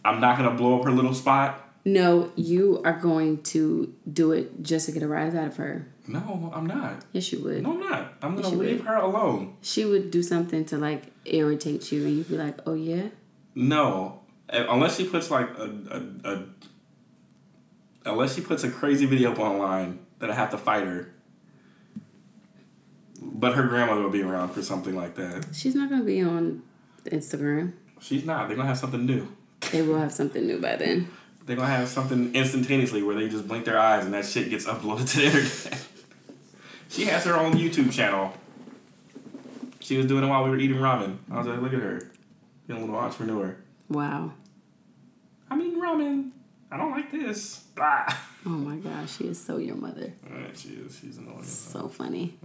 [0.06, 1.63] I'm not going to blow up her little spot.
[1.86, 5.88] No, you are going to do it just to get a rise out of her.
[6.08, 7.04] No, I'm not.
[7.12, 7.64] Yes, you would.
[7.64, 8.14] No, I'm not.
[8.22, 8.88] I'm gonna leave would.
[8.88, 9.58] her alone.
[9.62, 13.08] She would do something to like irritate you, and you'd be like, "Oh yeah."
[13.56, 14.20] No,
[14.50, 15.72] Uh, unless she puts like a,
[16.26, 16.44] a, a
[18.06, 21.10] unless she puts a crazy video up online that I have to fight her.
[23.22, 25.48] But her grandmother will be around for something like that.
[25.54, 26.64] She's not gonna be on
[27.06, 27.74] Instagram.
[28.02, 28.48] She's not.
[28.48, 29.28] They're gonna have something new.
[29.72, 31.08] They will have something new by then.
[31.46, 34.66] They're gonna have something instantaneously where they just blink their eyes and that shit gets
[34.66, 35.86] uploaded to the internet.
[36.90, 38.34] she has her own YouTube channel.
[39.80, 41.18] She was doing it while we were eating ramen.
[41.30, 42.10] I was like, look at her,
[42.68, 43.58] being a little entrepreneur.
[43.90, 44.32] Wow.
[45.52, 46.32] I'm eating ramen.
[46.72, 47.66] I don't like this.
[47.78, 48.30] Ah.
[48.46, 50.12] Oh my gosh, she is so your mother.
[50.56, 51.00] She is.
[51.00, 51.44] She's annoying.
[51.44, 52.38] So funny.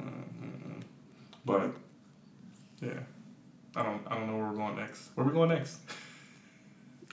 [1.45, 1.73] But
[2.83, 3.01] yeah,
[3.75, 4.03] I don't.
[4.07, 5.09] I don't know where we're going next.
[5.15, 5.79] Where we going next?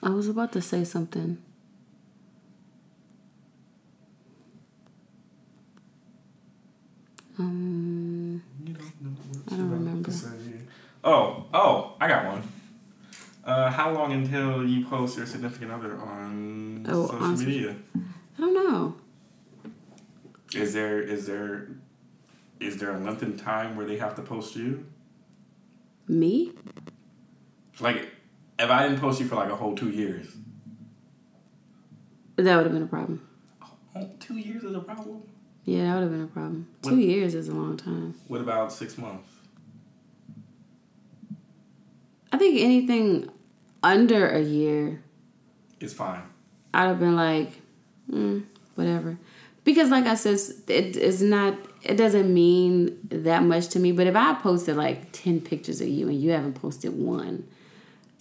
[0.04, 1.38] I was about to say something.
[7.38, 9.18] Um, You don't
[9.52, 10.12] I don't remember.
[11.04, 12.44] Oh, oh, I got one.
[13.44, 17.76] Uh, how long until you post your significant other on Oh, social on social- media?
[18.38, 18.96] I don't know.
[20.54, 21.68] Is there is there
[22.60, 24.86] is there a length in time where they have to post you?
[26.08, 26.54] Me?
[27.80, 28.10] Like,
[28.58, 30.28] if I didn't post you for like a whole two years,
[32.38, 33.28] That would have been a problem.
[33.96, 35.24] oh, two years is a problem.
[35.66, 36.68] Yeah, that would have been a problem.
[36.82, 38.14] What- Two years is a long time.
[38.28, 39.30] What about six months?
[42.32, 43.30] I think anything
[43.84, 45.02] under a year,
[45.80, 46.22] is fine.
[46.74, 47.52] I'd have been like,
[48.12, 48.44] mm,
[48.76, 49.18] whatever.
[49.64, 53.92] Because, like I said, it is not it doesn't mean that much to me.
[53.92, 57.48] But if I posted like ten pictures of you and you haven't posted one,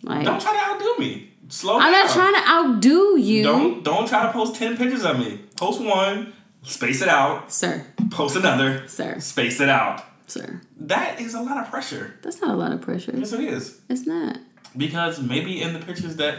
[0.03, 1.31] like Don't try to outdo me.
[1.49, 2.05] Slow I'm down.
[2.07, 5.41] not trying to outdo you, Don't don't try to post ten pictures of me.
[5.57, 6.33] Post one,
[6.65, 7.53] space it out.
[7.53, 10.05] sir, Post another, sir, space it out.
[10.27, 10.61] sir.
[10.79, 12.19] That is a lot of pressure.
[12.23, 13.13] That's not a lot of pressure.
[13.15, 13.81] Yes, it is.
[13.89, 14.39] It's not.
[14.77, 16.39] Because maybe in the pictures that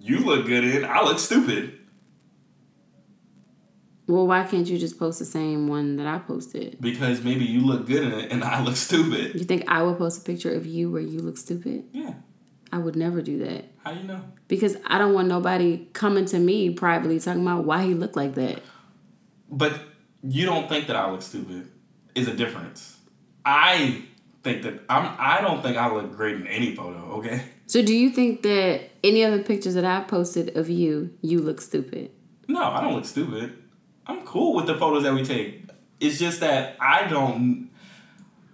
[0.00, 1.76] you look good in, I look stupid.
[4.06, 6.78] Well, why can't you just post the same one that I posted?
[6.80, 9.34] Because maybe you look good in it and I look stupid.
[9.36, 11.84] You think I would post a picture of you where you look stupid?
[11.92, 12.14] Yeah.
[12.72, 14.22] I would never do that How do you know?
[14.46, 18.34] because I don't want nobody coming to me privately talking about why he looked like
[18.36, 18.62] that.
[19.50, 19.80] But
[20.22, 21.70] you don't think that I look stupid
[22.14, 22.98] is a difference.
[23.44, 24.04] I
[24.42, 27.44] think that I'm I don't think I look great in any photo, okay?
[27.66, 31.40] So, do you think that any of the pictures that I posted of you, you
[31.40, 32.10] look stupid?
[32.48, 33.56] No, I don't look stupid.
[34.06, 35.62] I'm cool with the photos that we take.
[36.00, 37.70] It's just that I don't.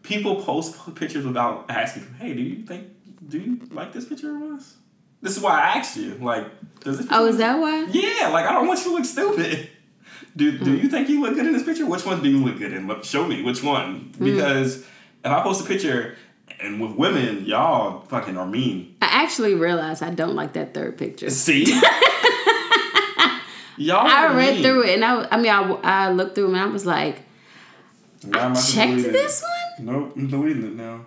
[0.03, 2.15] People post pictures without asking.
[2.21, 2.89] Hey, do you think?
[3.27, 4.77] Do you like this picture of us?
[5.23, 6.15] This is why I asked you.
[6.17, 6.47] Like,
[6.81, 7.07] does this?
[7.11, 7.87] Oh, is that why?
[7.91, 9.71] Yeah, like I don't want you to look stupid.
[10.37, 10.83] Do Do hmm.
[10.83, 11.87] you think you look good in this picture?
[11.87, 12.87] Which one do you look good in?
[12.87, 14.13] Look, show me which one.
[14.19, 14.25] Hmm.
[14.25, 14.87] Because if
[15.25, 16.17] I post a picture
[16.61, 18.97] and with women, y'all fucking are mean.
[19.03, 21.31] I actually realized I don't like that third picture.
[21.31, 21.65] See.
[23.77, 24.07] y'all.
[24.07, 24.63] I read mean.
[24.63, 27.23] through it and I, I mean, I, I looked through them and I was like,
[28.25, 29.13] Now I'm about to checked it.
[29.13, 29.87] this one?
[29.87, 31.07] Nope, I'm deleting it now.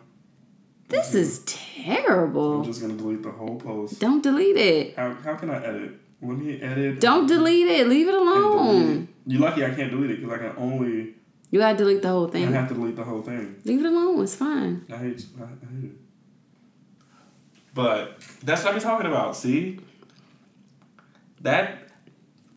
[0.89, 2.61] This is terrible.
[2.61, 3.99] I'm just gonna delete the whole post.
[3.99, 4.95] Don't delete it.
[4.95, 5.99] How, how can I edit?
[6.22, 6.99] Let me edit.
[6.99, 7.88] Don't um, delete it.
[7.88, 9.09] Leave it alone.
[9.28, 9.32] it.
[9.32, 11.15] You lucky I can't delete it because I can only.
[11.51, 12.47] You gotta delete the whole thing.
[12.47, 13.61] I have to delete the whole thing.
[13.63, 14.22] Leave it alone.
[14.22, 14.86] It's fine.
[14.91, 15.91] I hate, I, I hate it.
[17.74, 19.36] But that's what I'm talking about.
[19.36, 19.80] See,
[21.41, 21.89] that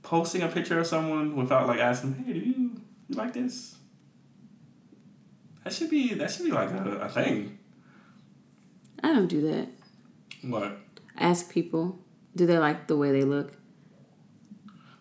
[0.03, 3.77] posting a picture of someone without like asking, "Hey, do you you like this?"
[5.65, 7.59] That should be that should be like a, a thing.
[9.03, 9.69] I don't do that.
[10.43, 10.79] What?
[11.17, 11.99] Ask people,
[12.35, 13.53] do they like the way they look?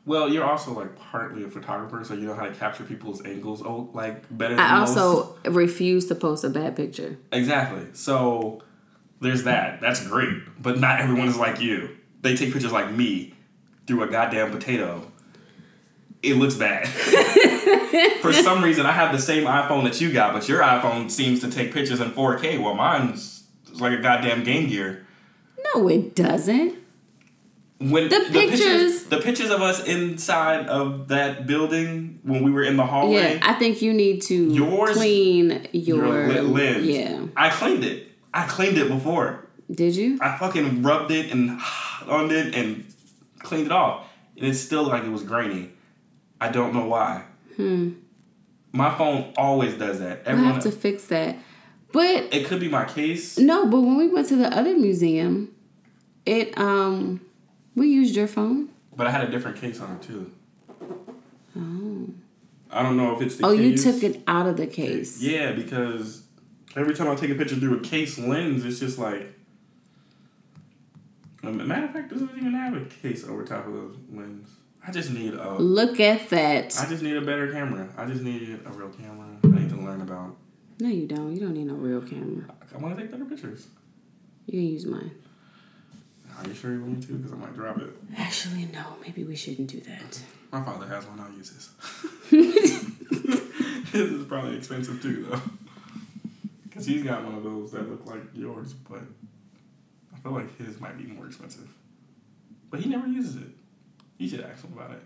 [0.06, 3.62] Well, you're also like partly a photographer, so you know how to capture people's angles
[3.62, 4.56] oh, like better.
[4.56, 4.98] Than I most.
[4.98, 7.18] also refuse to post a bad picture.
[7.32, 7.86] exactly.
[7.94, 8.64] So
[9.20, 9.80] there's that.
[9.80, 11.98] That's great, but not everyone is like you.
[12.22, 13.36] They take pictures like me
[13.86, 15.12] through a goddamn potato.
[16.24, 16.88] It looks bad.
[18.22, 21.40] For some reason, I have the same iPhone that you got, but your iPhone seems
[21.42, 23.44] to take pictures in 4K, while mine's
[23.80, 25.06] like a goddamn Game Gear.
[25.74, 26.78] No, it doesn't.
[27.82, 32.78] When The pictures- the pictures of us inside of that building when we were in
[32.78, 33.36] the hallway.
[33.36, 36.86] Yeah, I think you need to Yours- clean your, your lens.
[36.86, 37.20] Yeah.
[37.36, 38.08] I cleaned it.
[38.34, 39.48] I cleaned it before.
[39.70, 40.20] Did you?
[40.22, 41.60] I fucking rubbed it and
[42.08, 42.86] on it and
[43.40, 44.06] cleaned it off.
[44.38, 45.72] And it's still like it was grainy.
[46.40, 47.24] I don't know why.
[47.56, 47.92] Hmm.
[48.74, 50.22] My phone always does that.
[50.26, 51.38] I Everyone have to fix that.
[51.92, 53.38] But it could be my case.
[53.38, 55.54] no, but when we went to the other museum,
[56.26, 57.22] it um
[57.76, 58.70] we used your phone.
[58.96, 60.32] But I had a different case on it too.
[61.58, 62.08] Oh.
[62.70, 65.22] I don't know if it's the Oh, you took it out of the case.
[65.22, 66.24] Yeah, because
[66.76, 69.34] every time I take a picture through a case lens, it's just like.
[71.44, 74.48] Matter of fact, doesn't even have a case over top of the lens.
[74.86, 75.56] I just need a.
[75.56, 76.78] Look at that.
[76.80, 77.90] I just need a better camera.
[77.98, 79.28] I just need a real camera.
[79.44, 80.38] I need to learn about.
[80.80, 81.34] No, you don't.
[81.34, 82.46] You don't need no real camera.
[82.74, 83.68] I want to take better pictures.
[84.46, 85.12] You can use mine.
[86.38, 87.14] Are you sure you want me to?
[87.14, 87.90] Because I might drop it.
[88.18, 88.84] Actually, no.
[89.02, 90.22] Maybe we shouldn't do that.
[90.52, 91.20] My father has one.
[91.20, 91.70] I'll use his.
[93.92, 95.42] His is probably expensive too, though.
[96.64, 99.02] Because he's got one of those that look like yours, but
[100.16, 101.68] I feel like his might be more expensive.
[102.70, 103.50] But he never uses it.
[104.18, 105.02] You should ask him about it.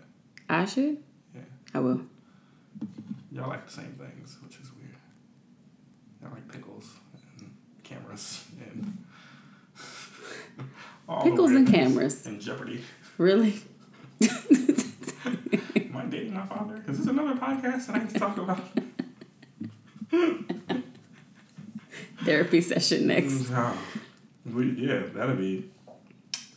[0.48, 0.98] I should.
[1.34, 1.40] Yeah.
[1.74, 2.02] I will.
[3.32, 4.94] Y'all like the same things, which is weird.
[6.22, 6.88] Y'all like pickles
[7.40, 7.50] and
[7.82, 8.45] cameras and
[11.08, 12.26] all Pickles and cameras.
[12.26, 12.82] and Jeopardy.
[13.18, 13.60] Really?
[14.22, 16.82] Am I dating my father?
[16.88, 18.60] Is this another podcast that I need to talk about?
[22.24, 23.50] Therapy session next.
[24.46, 25.68] We, yeah, that'd be.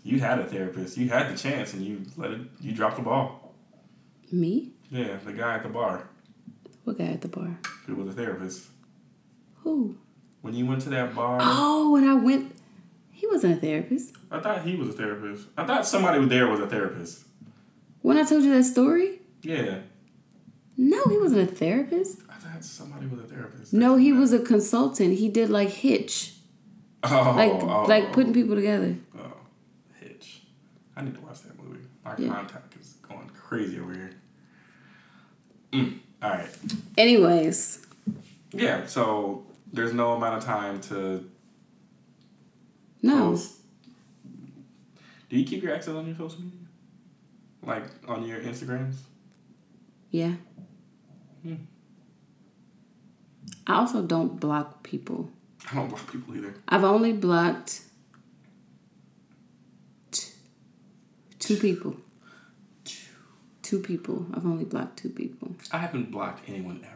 [0.04, 0.96] You had a therapist.
[0.96, 2.42] You had the chance, and you let it.
[2.62, 3.56] You dropped the ball.
[4.32, 4.70] Me?
[4.92, 6.08] Yeah, the guy at the bar
[6.84, 7.58] What guy at the bar?
[7.88, 8.68] who was a therapist.
[9.64, 9.98] Who?
[10.42, 12.56] When you went to that bar, Oh, when I went,
[13.20, 14.16] he wasn't a therapist.
[14.32, 15.48] I thought he was a therapist.
[15.58, 17.26] I thought somebody there was a therapist.
[18.02, 19.20] When I told you that story?
[19.42, 19.80] Yeah,
[20.78, 22.22] No, he wasn't a therapist.
[22.30, 23.74] I thought somebody was a therapist.
[23.74, 25.18] No, he was a consultant.
[25.20, 26.34] He did like Hitch,
[27.04, 28.96] Oh, like oh, like putting people together.
[29.18, 29.34] Oh,
[30.00, 30.44] Hitch.
[30.96, 31.80] I need to watch that movie.
[32.06, 32.30] My Yeah.
[32.34, 34.12] contact is going crazy over here.
[35.74, 36.00] Mm.
[36.22, 36.50] All right.
[36.98, 37.86] Anyways,
[38.54, 38.86] Yeah.
[38.88, 41.30] So there's no amount of time to
[43.02, 43.32] no.
[43.32, 43.56] post.
[45.30, 46.60] Do you keep your access on your social media?
[47.64, 48.96] Like on your Instagrams?
[50.12, 50.34] Yeah.
[51.44, 51.56] Hmm.
[53.68, 55.30] I also don't block people.
[55.72, 56.56] I don't block people either.
[56.68, 57.82] I've only blocked
[60.12, 60.32] t-
[61.38, 61.96] two people.
[63.62, 64.26] Two people.
[64.34, 65.56] I've only blocked two people.
[65.72, 66.96] I haven't blocked anyone ever.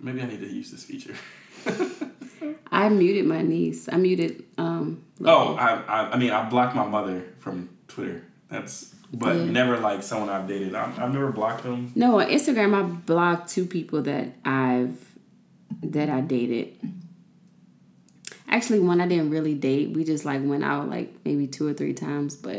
[0.00, 1.14] Maybe I need to use this feature.
[2.72, 3.88] I muted my niece.
[3.90, 8.22] I muted um oh, I, I I mean I blocked my mother from Twitter.
[8.48, 9.44] That's but Yeah.
[9.44, 10.74] never like someone I've dated.
[10.74, 11.92] I, I've never blocked them.
[11.94, 14.96] No, on Instagram I blocked two people that I've
[15.82, 16.76] that I dated.
[18.50, 19.90] Actually, one I didn't really date.
[19.90, 22.56] We just like went out like maybe two or three times, but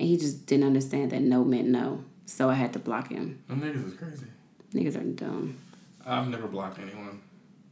[0.00, 2.04] and he just didn't understand that no meant no.
[2.26, 3.38] So I had to block him.
[3.48, 4.26] Them niggas is crazy.
[4.72, 5.56] Niggas are dumb.
[6.04, 7.20] I've never blocked anyone.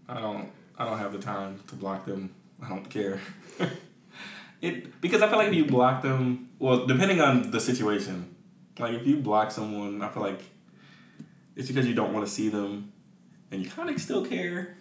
[0.09, 0.51] I don't.
[0.79, 2.35] I don't have the time to block them.
[2.63, 3.21] I don't care.
[4.61, 8.35] it because I feel like if you block them, well, depending on the situation,
[8.79, 10.41] like if you block someone, I feel like
[11.57, 12.93] it's because you don't want to see them,
[13.51, 14.77] and you kind of still care,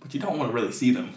[0.00, 1.14] but you don't want to really see them,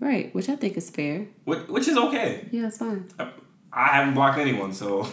[0.00, 1.26] Right, which I think is fair.
[1.44, 2.46] which, which is okay.
[2.50, 3.08] Yeah, it's fine.
[3.18, 3.30] I,
[3.72, 5.08] I haven't blocked anyone, so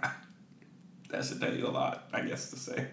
[1.08, 2.86] that should tell you a lot, I guess to say.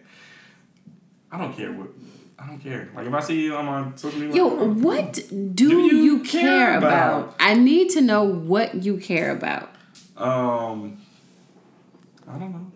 [1.32, 1.89] I don't care what.
[2.38, 2.89] I don't care.
[2.95, 5.81] Like if I see you on my social media, Yo, like, oh, what do, Do
[5.81, 7.19] you, you care, care about?
[7.23, 7.36] about?
[7.39, 9.69] I need to know what you care about.
[10.17, 11.01] Um,
[12.27, 12.71] I don't know.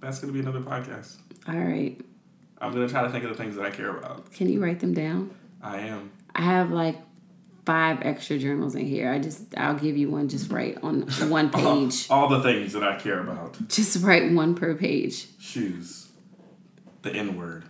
[0.00, 1.16] That's gonna be another podcast.
[1.46, 2.00] All right.
[2.58, 4.32] I'm gonna try to think of the things that I care about.
[4.32, 5.30] Can you write them down?
[5.62, 6.10] I am.
[6.34, 6.96] I have like
[7.66, 9.10] five extra journals in here.
[9.12, 12.06] I just I'll give you one just write on one page.
[12.10, 13.58] All the things that I care about.
[13.68, 15.26] Just write one per page.
[15.38, 16.08] Shoes.
[17.02, 17.64] The N word.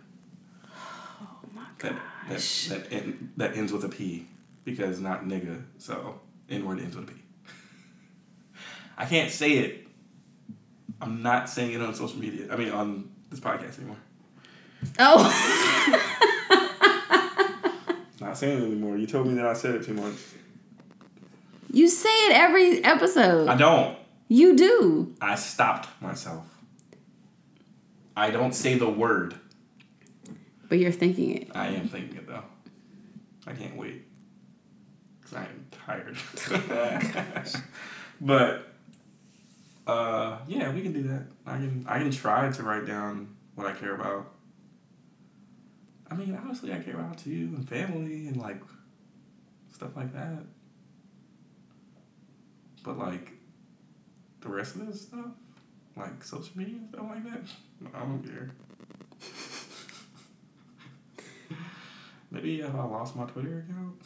[1.81, 1.95] That
[2.29, 4.27] that that, en- that ends with a P
[4.65, 5.63] because not nigga.
[5.79, 7.19] So N word ends with a P.
[8.99, 9.87] I can't say it.
[11.01, 12.53] I'm not saying it on social media.
[12.53, 13.97] I mean on this podcast anymore.
[14.99, 15.27] Oh
[18.21, 18.97] Not saying it anymore.
[18.99, 20.15] You told me that I said it too much.
[21.73, 23.49] You say it every episode.
[23.49, 23.97] I don't.
[24.29, 25.15] you do.
[25.21, 26.45] I stopped myself.
[28.17, 29.35] I don't say the word.
[30.71, 31.49] But you're thinking it.
[31.53, 32.45] I am thinking it though.
[33.45, 34.05] I can't wait.
[35.21, 36.17] Cause I am tired.
[38.21, 38.69] but
[39.89, 41.25] uh, yeah, we can do that.
[41.45, 44.31] I can I can try to write down what I care about.
[46.09, 48.63] I mean, honestly, I care about you and family and like
[49.75, 50.45] stuff like that.
[52.85, 53.33] But like
[54.41, 55.33] the rest of this stuff,
[55.97, 57.43] like social media and stuff like that,
[57.93, 58.51] I don't care.
[62.31, 63.97] Maybe if I lost my Twitter account.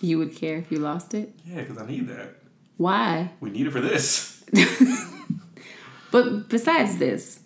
[0.00, 1.32] You would care if you lost it?
[1.46, 2.36] Yeah, because I need that.
[2.76, 3.32] Why?
[3.40, 4.44] We need it for this.
[6.12, 7.40] But besides this,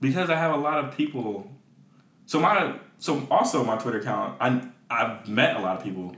[0.00, 1.50] Because I have a lot of people.
[2.26, 4.36] So my so also my Twitter account.
[4.40, 6.16] I I've met a lot of people,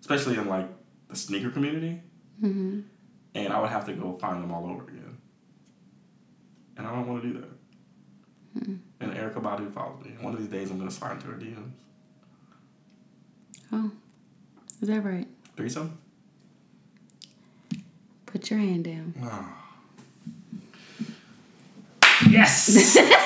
[0.00, 0.68] especially in like
[1.08, 2.00] the sneaker community,
[2.42, 2.80] Mm-hmm.
[3.34, 5.18] and I would have to go find them all over again.
[6.76, 8.64] And I don't want to do that.
[8.64, 8.76] Hmm.
[9.00, 10.12] And Erykah Badu follows me.
[10.20, 11.72] One of these days, I'm gonna slide into her DMs.
[13.74, 13.90] Oh,
[14.80, 15.26] is that right?
[15.56, 15.98] Threesome?
[18.26, 19.14] Put your hand down.
[19.22, 19.60] Ah.
[22.28, 22.96] Yes.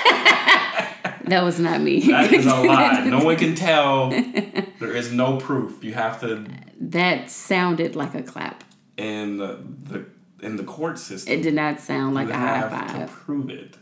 [1.24, 2.00] That was not me.
[2.10, 3.04] that is a lie.
[3.04, 4.08] No one can tell.
[4.08, 5.84] There is no proof.
[5.84, 6.46] You have to
[6.80, 8.64] that sounded like a clap.
[8.96, 10.06] in the, the
[10.40, 11.30] in the court system.
[11.34, 13.10] It did not sound like you a high have five.
[13.10, 13.76] to prove it,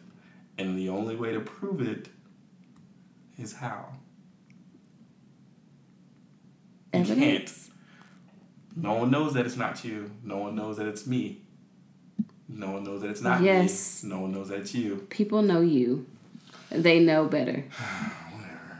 [0.59, 2.09] and the only way to prove it
[3.39, 3.91] is how.
[6.86, 6.86] You can't.
[7.01, 7.71] Evidence.
[8.75, 10.11] No one knows that it's not you.
[10.23, 11.41] No one knows that it's me.
[12.49, 14.03] No one knows that it's not Yes.
[14.05, 14.11] me.
[14.11, 15.07] No one knows that it's you.
[15.11, 16.07] People know you.
[16.71, 17.65] They know better.
[18.33, 18.79] Whatever.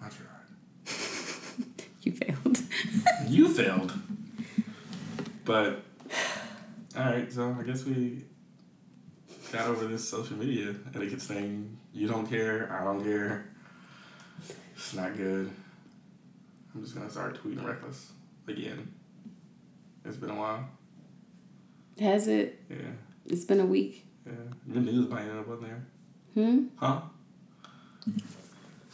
[0.00, 0.86] I tried.
[2.02, 2.58] You failed.
[3.28, 3.92] You failed.
[5.44, 5.82] But
[6.96, 8.24] all right, so I guess we
[9.52, 11.76] got over this social media etiquette thing.
[11.92, 12.70] You don't care.
[12.72, 13.46] I don't care.
[14.76, 15.50] It's not good.
[16.74, 18.12] I'm just gonna start tweeting reckless
[18.46, 18.92] again.
[20.04, 20.68] It's been a while.
[22.00, 22.60] Has it?
[22.70, 22.76] Yeah,
[23.26, 24.06] It's been a week.
[24.26, 24.32] yeah.
[24.72, 25.84] Your news might end up on there.
[26.34, 26.66] Hmm?
[26.76, 27.00] Huh?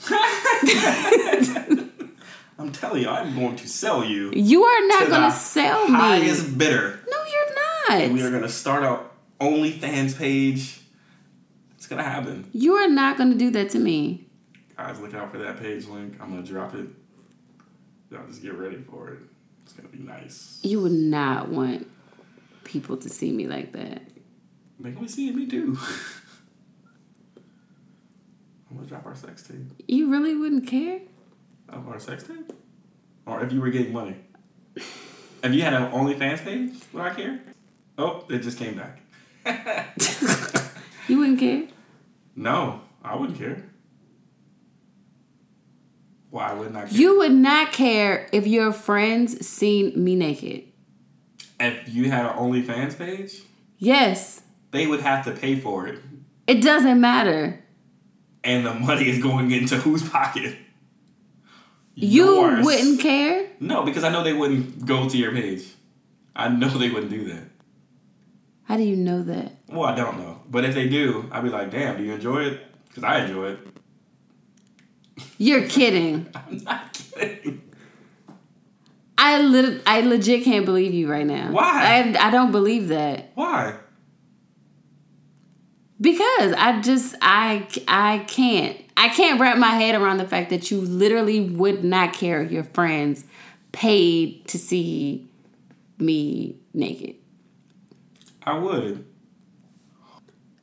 [2.59, 5.87] I'm telling you, I'm going to sell you You are not to gonna the sell
[5.89, 5.95] me.
[5.95, 7.01] highest bidder.
[7.09, 9.05] No, you're And we are gonna start our
[9.41, 10.81] OnlyFans page.
[11.77, 12.49] It's It's gonna happen.
[12.53, 14.27] You are not going to do that to me.
[14.77, 16.17] Guys, look out for that page link.
[16.21, 16.87] I'm gonna drop it.
[18.11, 19.19] Y'all just get ready for it.
[19.65, 20.61] It's gonna be nice.
[20.63, 21.89] You would not want
[22.65, 24.03] people to see me like that.
[24.79, 25.77] Make me see it, me too.
[28.71, 29.61] I'm gonna drop our sex tape.
[29.89, 31.01] You really wouldn't care?
[31.69, 32.53] Of our sex tape?
[33.27, 34.17] Or if you were getting money.
[34.77, 37.41] if you had an OnlyFans page, would I care?
[37.99, 39.01] Oh, it just came back.
[41.09, 41.69] You wouldn't care?
[42.35, 43.63] No, I wouldn't care.
[46.37, 46.91] Why wouldn't I care?
[46.91, 50.65] You would not care if your friends seen me naked.
[51.59, 53.41] if you had an OnlyFans page,
[53.79, 55.99] Yes, they would have to pay for it.
[56.47, 57.65] it doesn't matter.
[58.45, 60.57] And the money is going into whose pocket?
[61.95, 62.67] You Yours.
[62.67, 63.49] wouldn't care?
[63.59, 65.65] No, because I know they wouldn't go to your page.
[66.37, 67.45] I know they wouldn't do that.
[68.65, 69.53] How do you know that?
[69.71, 70.43] Well, I don't know.
[70.51, 72.61] But if they do, I'd be like, damn, do you enjoy it?
[72.89, 73.59] Because I enjoy it.
[75.39, 76.29] You're kidding.
[76.35, 77.63] I'm not kidding.
[79.19, 81.51] I lit- I legit can't believe you right now.
[81.51, 82.15] Why?
[82.17, 83.31] I, I don't believe that.
[83.35, 83.77] Why?
[86.01, 88.79] Because I just I I can't.
[88.99, 92.51] I can't wrap my head around the fact that you literally would not care if
[92.51, 93.25] your friends
[93.73, 95.29] paid to see
[95.99, 97.17] me naked.
[98.43, 99.07] I would.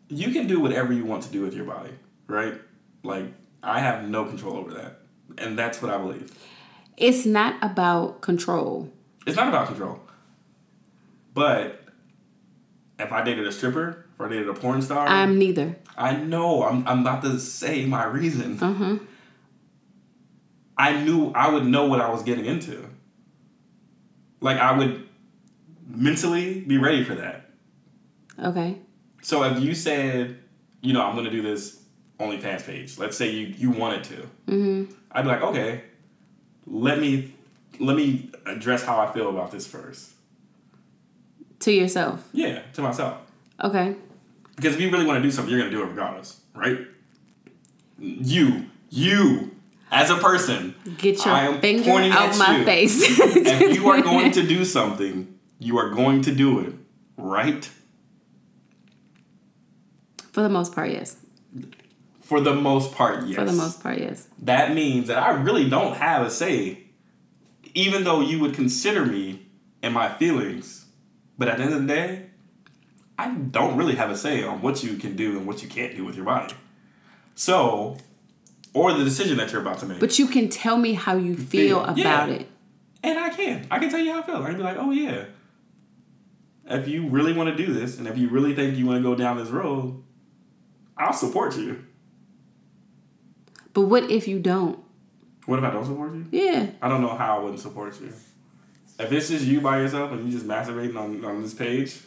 [0.09, 1.91] You can do whatever you want to do with your body,
[2.27, 2.59] right?
[3.03, 3.33] Like,
[3.63, 4.99] I have no control over that.
[5.37, 6.31] And that's what I believe.
[6.97, 8.91] It's not about control.
[9.25, 9.99] It's not about control.
[11.33, 11.81] But
[12.99, 15.77] if I dated a stripper, or I dated a porn star, I'm neither.
[15.97, 18.61] I know I'm, I'm about to say my reason.
[18.61, 18.97] Uh-huh.
[20.77, 22.87] I knew I would know what I was getting into.
[24.41, 25.07] Like, I would
[25.87, 27.49] mentally be ready for that.
[28.43, 28.77] Okay.
[29.21, 30.39] So if you said,
[30.81, 31.82] you know, I'm gonna do this
[32.23, 34.15] OnlyFans page, let's say you you wanted to,
[34.47, 34.93] Mm-hmm.
[35.11, 35.81] I'd be like, okay,
[36.65, 37.33] let me
[37.79, 40.11] let me address how I feel about this first.
[41.61, 42.27] To yourself.
[42.33, 43.17] Yeah, to myself.
[43.63, 43.95] Okay.
[44.55, 46.79] Because if you really want to do something, you're gonna do it regardless, right?
[47.99, 49.55] You, you,
[49.91, 52.65] as a person, Get I your am finger pointing out at my you.
[52.65, 53.01] face.
[53.01, 56.73] if you are going to do something, you are going to do it,
[57.17, 57.69] right?
[60.33, 61.15] For the most part, yes.
[62.23, 63.35] For the most part, yes.
[63.35, 64.27] For the most part, yes.
[64.39, 66.79] that means that I really don't have a say,
[67.73, 69.45] even though you would consider me
[69.81, 70.85] and my feelings.
[71.37, 72.27] But at the end of the day,
[73.19, 75.95] I don't really have a say on what you can do and what you can't
[75.95, 76.53] do with your body.
[77.35, 77.97] So,
[78.73, 79.99] or the decision that you're about to make.
[79.99, 82.27] But you can tell me how you feel Feel, about yeah.
[82.27, 82.47] it.
[83.03, 83.67] and I can.
[83.69, 84.37] I can tell you how I feel.
[84.37, 85.25] I can be like, oh yeah.
[86.65, 89.03] If you really want to do this, and if you really think you want to
[89.03, 90.01] go down this road,
[90.97, 91.83] I'll support you.
[93.73, 94.79] But what if you don't?
[95.45, 96.25] What if I don't support you?
[96.31, 96.67] Yeah.
[96.81, 98.13] I don't know how I wouldn't support you.
[98.99, 101.99] If it's just you by yourself and you just masturbating on, on this page,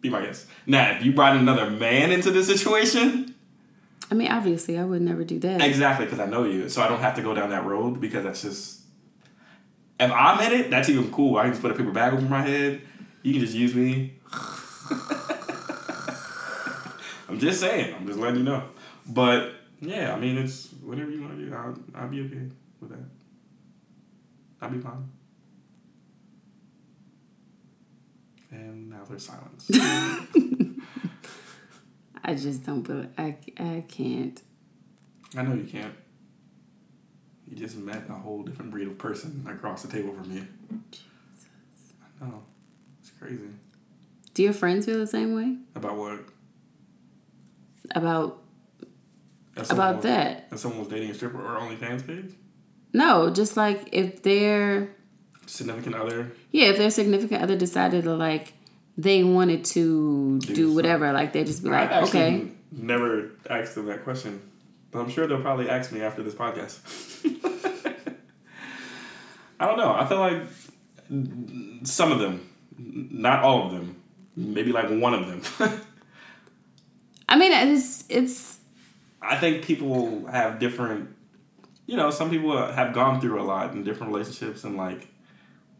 [0.00, 0.46] be my guest.
[0.66, 3.34] Now, if you brought another man into this situation,
[4.10, 5.62] I mean, obviously, I would never do that.
[5.62, 8.24] exactly, because I know you, so I don't have to go down that road because
[8.24, 8.82] that's just.
[9.98, 11.36] If I'm in it, that's even cool.
[11.36, 12.82] I can just put a paper bag over my head.
[13.22, 14.14] You can just use me.
[17.28, 17.94] I'm just saying.
[17.94, 18.64] I'm just letting you know.
[19.08, 19.52] But
[19.86, 21.54] yeah, I mean, it's whatever you want to do.
[21.54, 22.48] I'll, I'll be okay
[22.80, 23.04] with that.
[24.60, 25.08] I'll be fine.
[28.50, 29.70] And now there's silence.
[32.24, 33.08] I just don't believe.
[33.18, 34.40] I, I can't.
[35.36, 35.94] I know you can't.
[37.48, 40.46] You just met a whole different breed of person across the table from you.
[42.22, 42.42] I know.
[43.00, 43.48] It's crazy.
[44.32, 46.20] Do your friends feel the same way About what?
[47.94, 48.42] about
[49.56, 50.48] About was- that?
[50.50, 52.32] If someone was dating a stripper or OnlyFans page?
[52.92, 54.88] No, just like if their
[55.46, 56.32] Significant other?
[56.52, 58.52] yeah, if their significant other decided to like
[58.96, 63.86] they wanted to Do do, whatever, like they just be like, okay, never asked them
[63.86, 64.40] that question.
[64.92, 66.78] But I'm sure they'll probably ask me after this podcast.
[69.60, 69.92] I don't know.
[69.92, 70.42] I feel like
[71.86, 72.48] some of them,
[72.78, 73.96] not all of them,
[74.36, 75.42] maybe like one of them.
[77.28, 78.53] I mean, it's it's
[79.24, 81.14] I think people have different,
[81.86, 85.08] you know, some people have gone through a lot in different relationships and like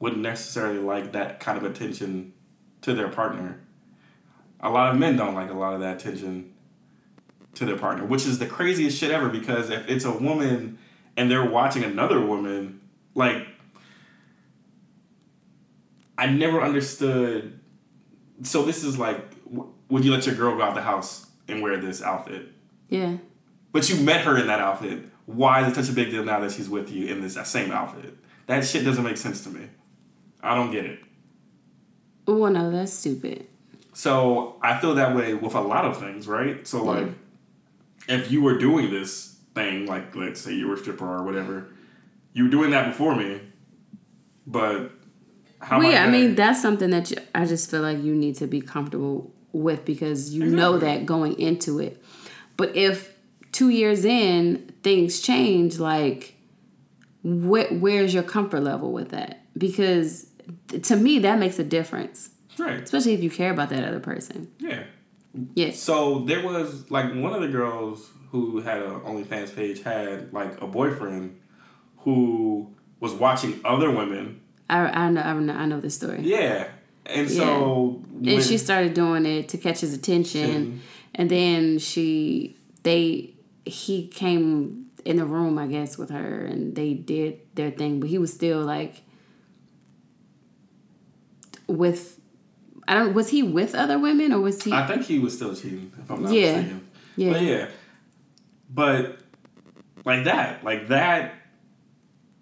[0.01, 2.32] wouldn't necessarily like that kind of attention
[2.82, 3.61] to their partner.
[4.61, 6.55] A lot of men don't like a lot of that attention
[7.55, 10.78] to their partner, which is the craziest shit ever because if it's a woman
[11.16, 12.80] and they're watching another woman,
[13.14, 13.47] like,
[16.16, 17.61] I never understood.
[18.42, 19.20] So this is like,
[19.88, 22.49] would you let your girl go out the house and wear this outfit.
[22.88, 23.16] Yeah.
[23.75, 25.05] But you met her in that outfit.
[25.27, 27.72] Why is it such a big deal now that she's with you in this same
[27.72, 28.16] outfit?
[28.47, 29.66] That shit doesn't make sense to me.
[30.41, 31.01] I don't get it.
[32.27, 33.47] Well, no, that's stupid.
[33.93, 36.64] So I feel that way with a lot of things, right?
[36.68, 37.09] So like,
[38.09, 41.66] if you were doing this thing, like let's say you were a stripper or whatever,
[42.33, 43.41] you were doing that before me,
[44.47, 44.93] but
[45.61, 48.14] how Well, yeah, I gonna- mean, that's something that you, I just feel like you
[48.14, 52.01] need to be comfortable with because you know that going into it.
[52.57, 53.14] But if
[53.55, 56.35] two years in things change, like,
[57.23, 59.43] wh- where's your comfort level with that?
[59.57, 60.27] Because
[60.83, 62.83] to me, that makes a difference, right?
[62.83, 64.51] especially if you care about that other person.
[64.59, 64.83] Yeah.
[65.55, 65.79] Yes.
[65.81, 70.61] So there was like one of the girls who had a OnlyFans page had like
[70.61, 71.41] a boyfriend
[71.99, 72.69] who
[73.01, 74.41] was watching other women.
[74.69, 76.21] I, I know, I know, I know this story.
[76.23, 76.69] Yeah.
[77.07, 80.81] And so when- and she started doing it to catch his Attention.
[81.15, 83.34] and then she they
[83.67, 88.09] he came in the room i guess with her and they did their thing but
[88.09, 89.03] he was still like
[91.67, 92.21] with
[92.87, 95.55] i don't was he with other women or was he I think he was still
[95.55, 96.57] cheating, if I'm not Yeah.
[96.57, 96.89] mistaken.
[97.17, 97.69] yeah But yeah.
[98.71, 99.19] But
[100.05, 101.35] like that, like that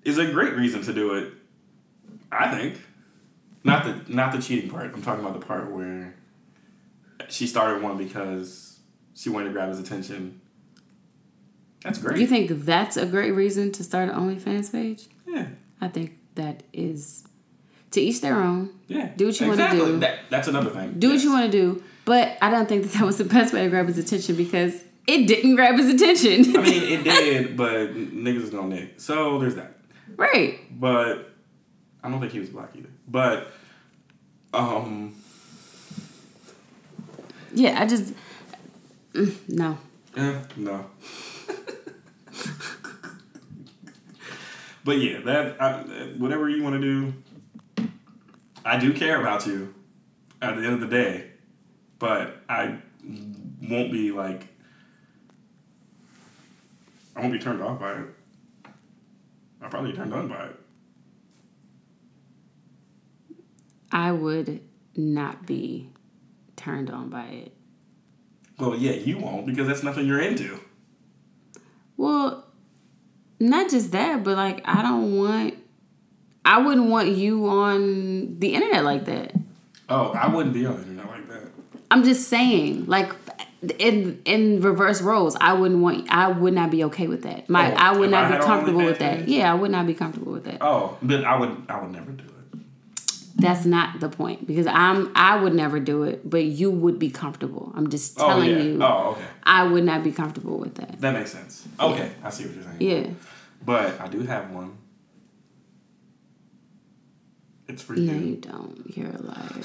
[0.04, 1.32] is a great reason to do it.
[2.30, 2.80] I think.
[3.64, 4.92] Not the not the cheating part.
[4.94, 6.14] I'm talking about the part where
[7.28, 8.80] she started one because
[9.14, 10.40] she wanted to grab his attention.
[11.82, 12.18] That's great.
[12.20, 15.46] you think that's a great reason to start an onlyfans page yeah.
[15.80, 17.24] i think that is
[17.90, 19.10] to each their own Yeah.
[19.16, 19.98] Do what you wanna do.
[19.98, 20.94] That, that's another thing.
[20.98, 23.52] do what you want to do but i don't think that that was the best
[23.52, 27.56] way to grab his attention because it didn't grab his attention I mean, it did,
[27.56, 29.00] but niggas is gonna nick.
[29.00, 29.76] So there's that.
[30.16, 31.30] right But
[32.04, 32.88] I don't think he was black either.
[33.08, 33.48] But
[34.54, 35.14] um
[37.54, 38.12] Yeah, I just
[39.12, 39.76] mm, no.
[40.16, 40.86] eh, no.
[44.84, 45.82] but yeah, that I,
[46.18, 47.12] whatever you want to do,
[48.64, 49.74] I do care about you.
[50.40, 51.30] At the end of the day,
[52.00, 52.78] but I
[53.62, 54.48] won't be like
[57.14, 58.06] I won't be turned off by it.
[59.62, 60.56] I'll probably be turned on by it.
[63.92, 64.60] I would
[64.96, 65.90] not be
[66.56, 67.52] turned on by it.
[68.58, 70.60] Well, yeah, you won't because that's nothing you're into.
[72.02, 72.44] Well,
[73.38, 75.54] not just that, but like I don't want
[76.44, 79.32] I wouldn't want you on the internet like that.
[79.88, 81.42] Oh, I wouldn't be on the internet like that.
[81.92, 83.12] I'm just saying, like
[83.78, 87.48] in in reverse roles, I wouldn't want I would not be okay with that.
[87.48, 89.28] My Oh, I would if I not be comfortable with that.
[89.28, 90.58] Yeah, I would not be comfortable with that.
[90.60, 92.30] Oh, but I would I would never do it.
[93.42, 97.10] That's not the point because I'm I would never do it, but you would be
[97.10, 97.72] comfortable.
[97.74, 98.58] I'm just Oh telling yeah.
[98.58, 99.24] you Oh, okay.
[99.42, 101.00] I would not be comfortable with that.
[101.00, 101.66] That makes sense.
[101.78, 102.76] Okay, I see what you're saying.
[102.80, 103.06] Yeah.
[103.64, 104.78] But I do have one.
[107.68, 108.18] It's for No, you.
[108.20, 108.96] you don't.
[108.96, 109.62] You're a liar.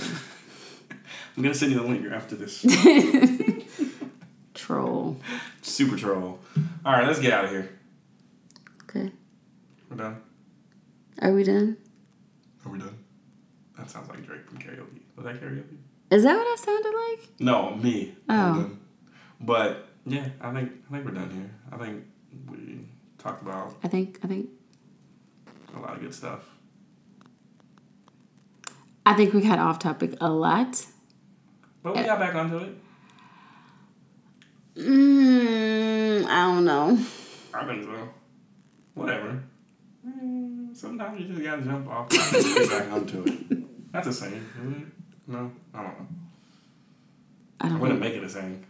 [1.37, 2.65] I'm gonna send you the link after this.
[4.53, 5.17] Troll.
[5.61, 6.39] Super troll.
[6.85, 7.69] All right, let's get out of here.
[8.83, 9.11] Okay.
[9.89, 10.21] We're done.
[11.21, 11.77] Are we done?
[12.65, 12.96] Are we done?
[13.77, 15.01] That sounds like Drake from karaoke.
[15.15, 15.77] Was that karaoke?
[16.09, 17.29] Is that what I sounded like?
[17.39, 18.15] No, me.
[18.29, 18.71] Oh.
[19.39, 21.51] But yeah, I think I think we're done here.
[21.71, 22.03] I think
[22.49, 22.79] we
[23.17, 24.49] talked about I think I think
[25.75, 26.41] a lot of good stuff.
[29.05, 30.85] I think we got off topic a lot.
[31.83, 32.75] But we got back onto it.
[34.75, 36.97] Mm, I don't know.
[37.53, 38.09] I think so.
[38.93, 39.43] Whatever.
[40.07, 43.57] Mm, Sometimes you just gotta jump off and get back onto it.
[44.03, 44.91] That's a saying?
[45.27, 46.07] No, I don't know.
[47.59, 48.05] I I don't wouldn't know.
[48.07, 48.63] make it a saying.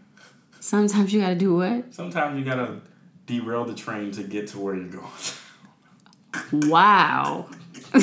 [0.59, 1.93] Sometimes you gotta do what?
[1.93, 2.79] Sometimes you gotta
[3.25, 6.69] derail the train to get to where you're going.
[6.69, 7.49] Wow.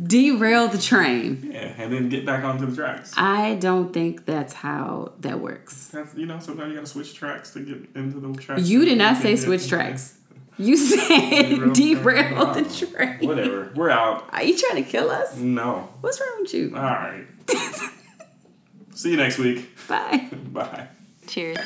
[0.00, 1.50] Derail the train.
[1.52, 3.12] yeah, and then get back onto the tracks.
[3.16, 5.88] I don't think that's how that works.
[5.88, 8.62] That's, you know, sometimes you gotta switch tracks to get into the tracks.
[8.68, 10.17] You did not say switch tracks.
[10.58, 13.26] You said derail the train.
[13.26, 13.70] Whatever.
[13.74, 14.28] We're out.
[14.32, 15.36] Are you trying to kill us?
[15.36, 15.88] No.
[16.00, 16.72] What's wrong with you?
[16.74, 17.26] All right.
[18.94, 19.68] See you next week.
[19.86, 20.28] Bye.
[20.52, 20.88] Bye.
[21.28, 21.58] Cheers.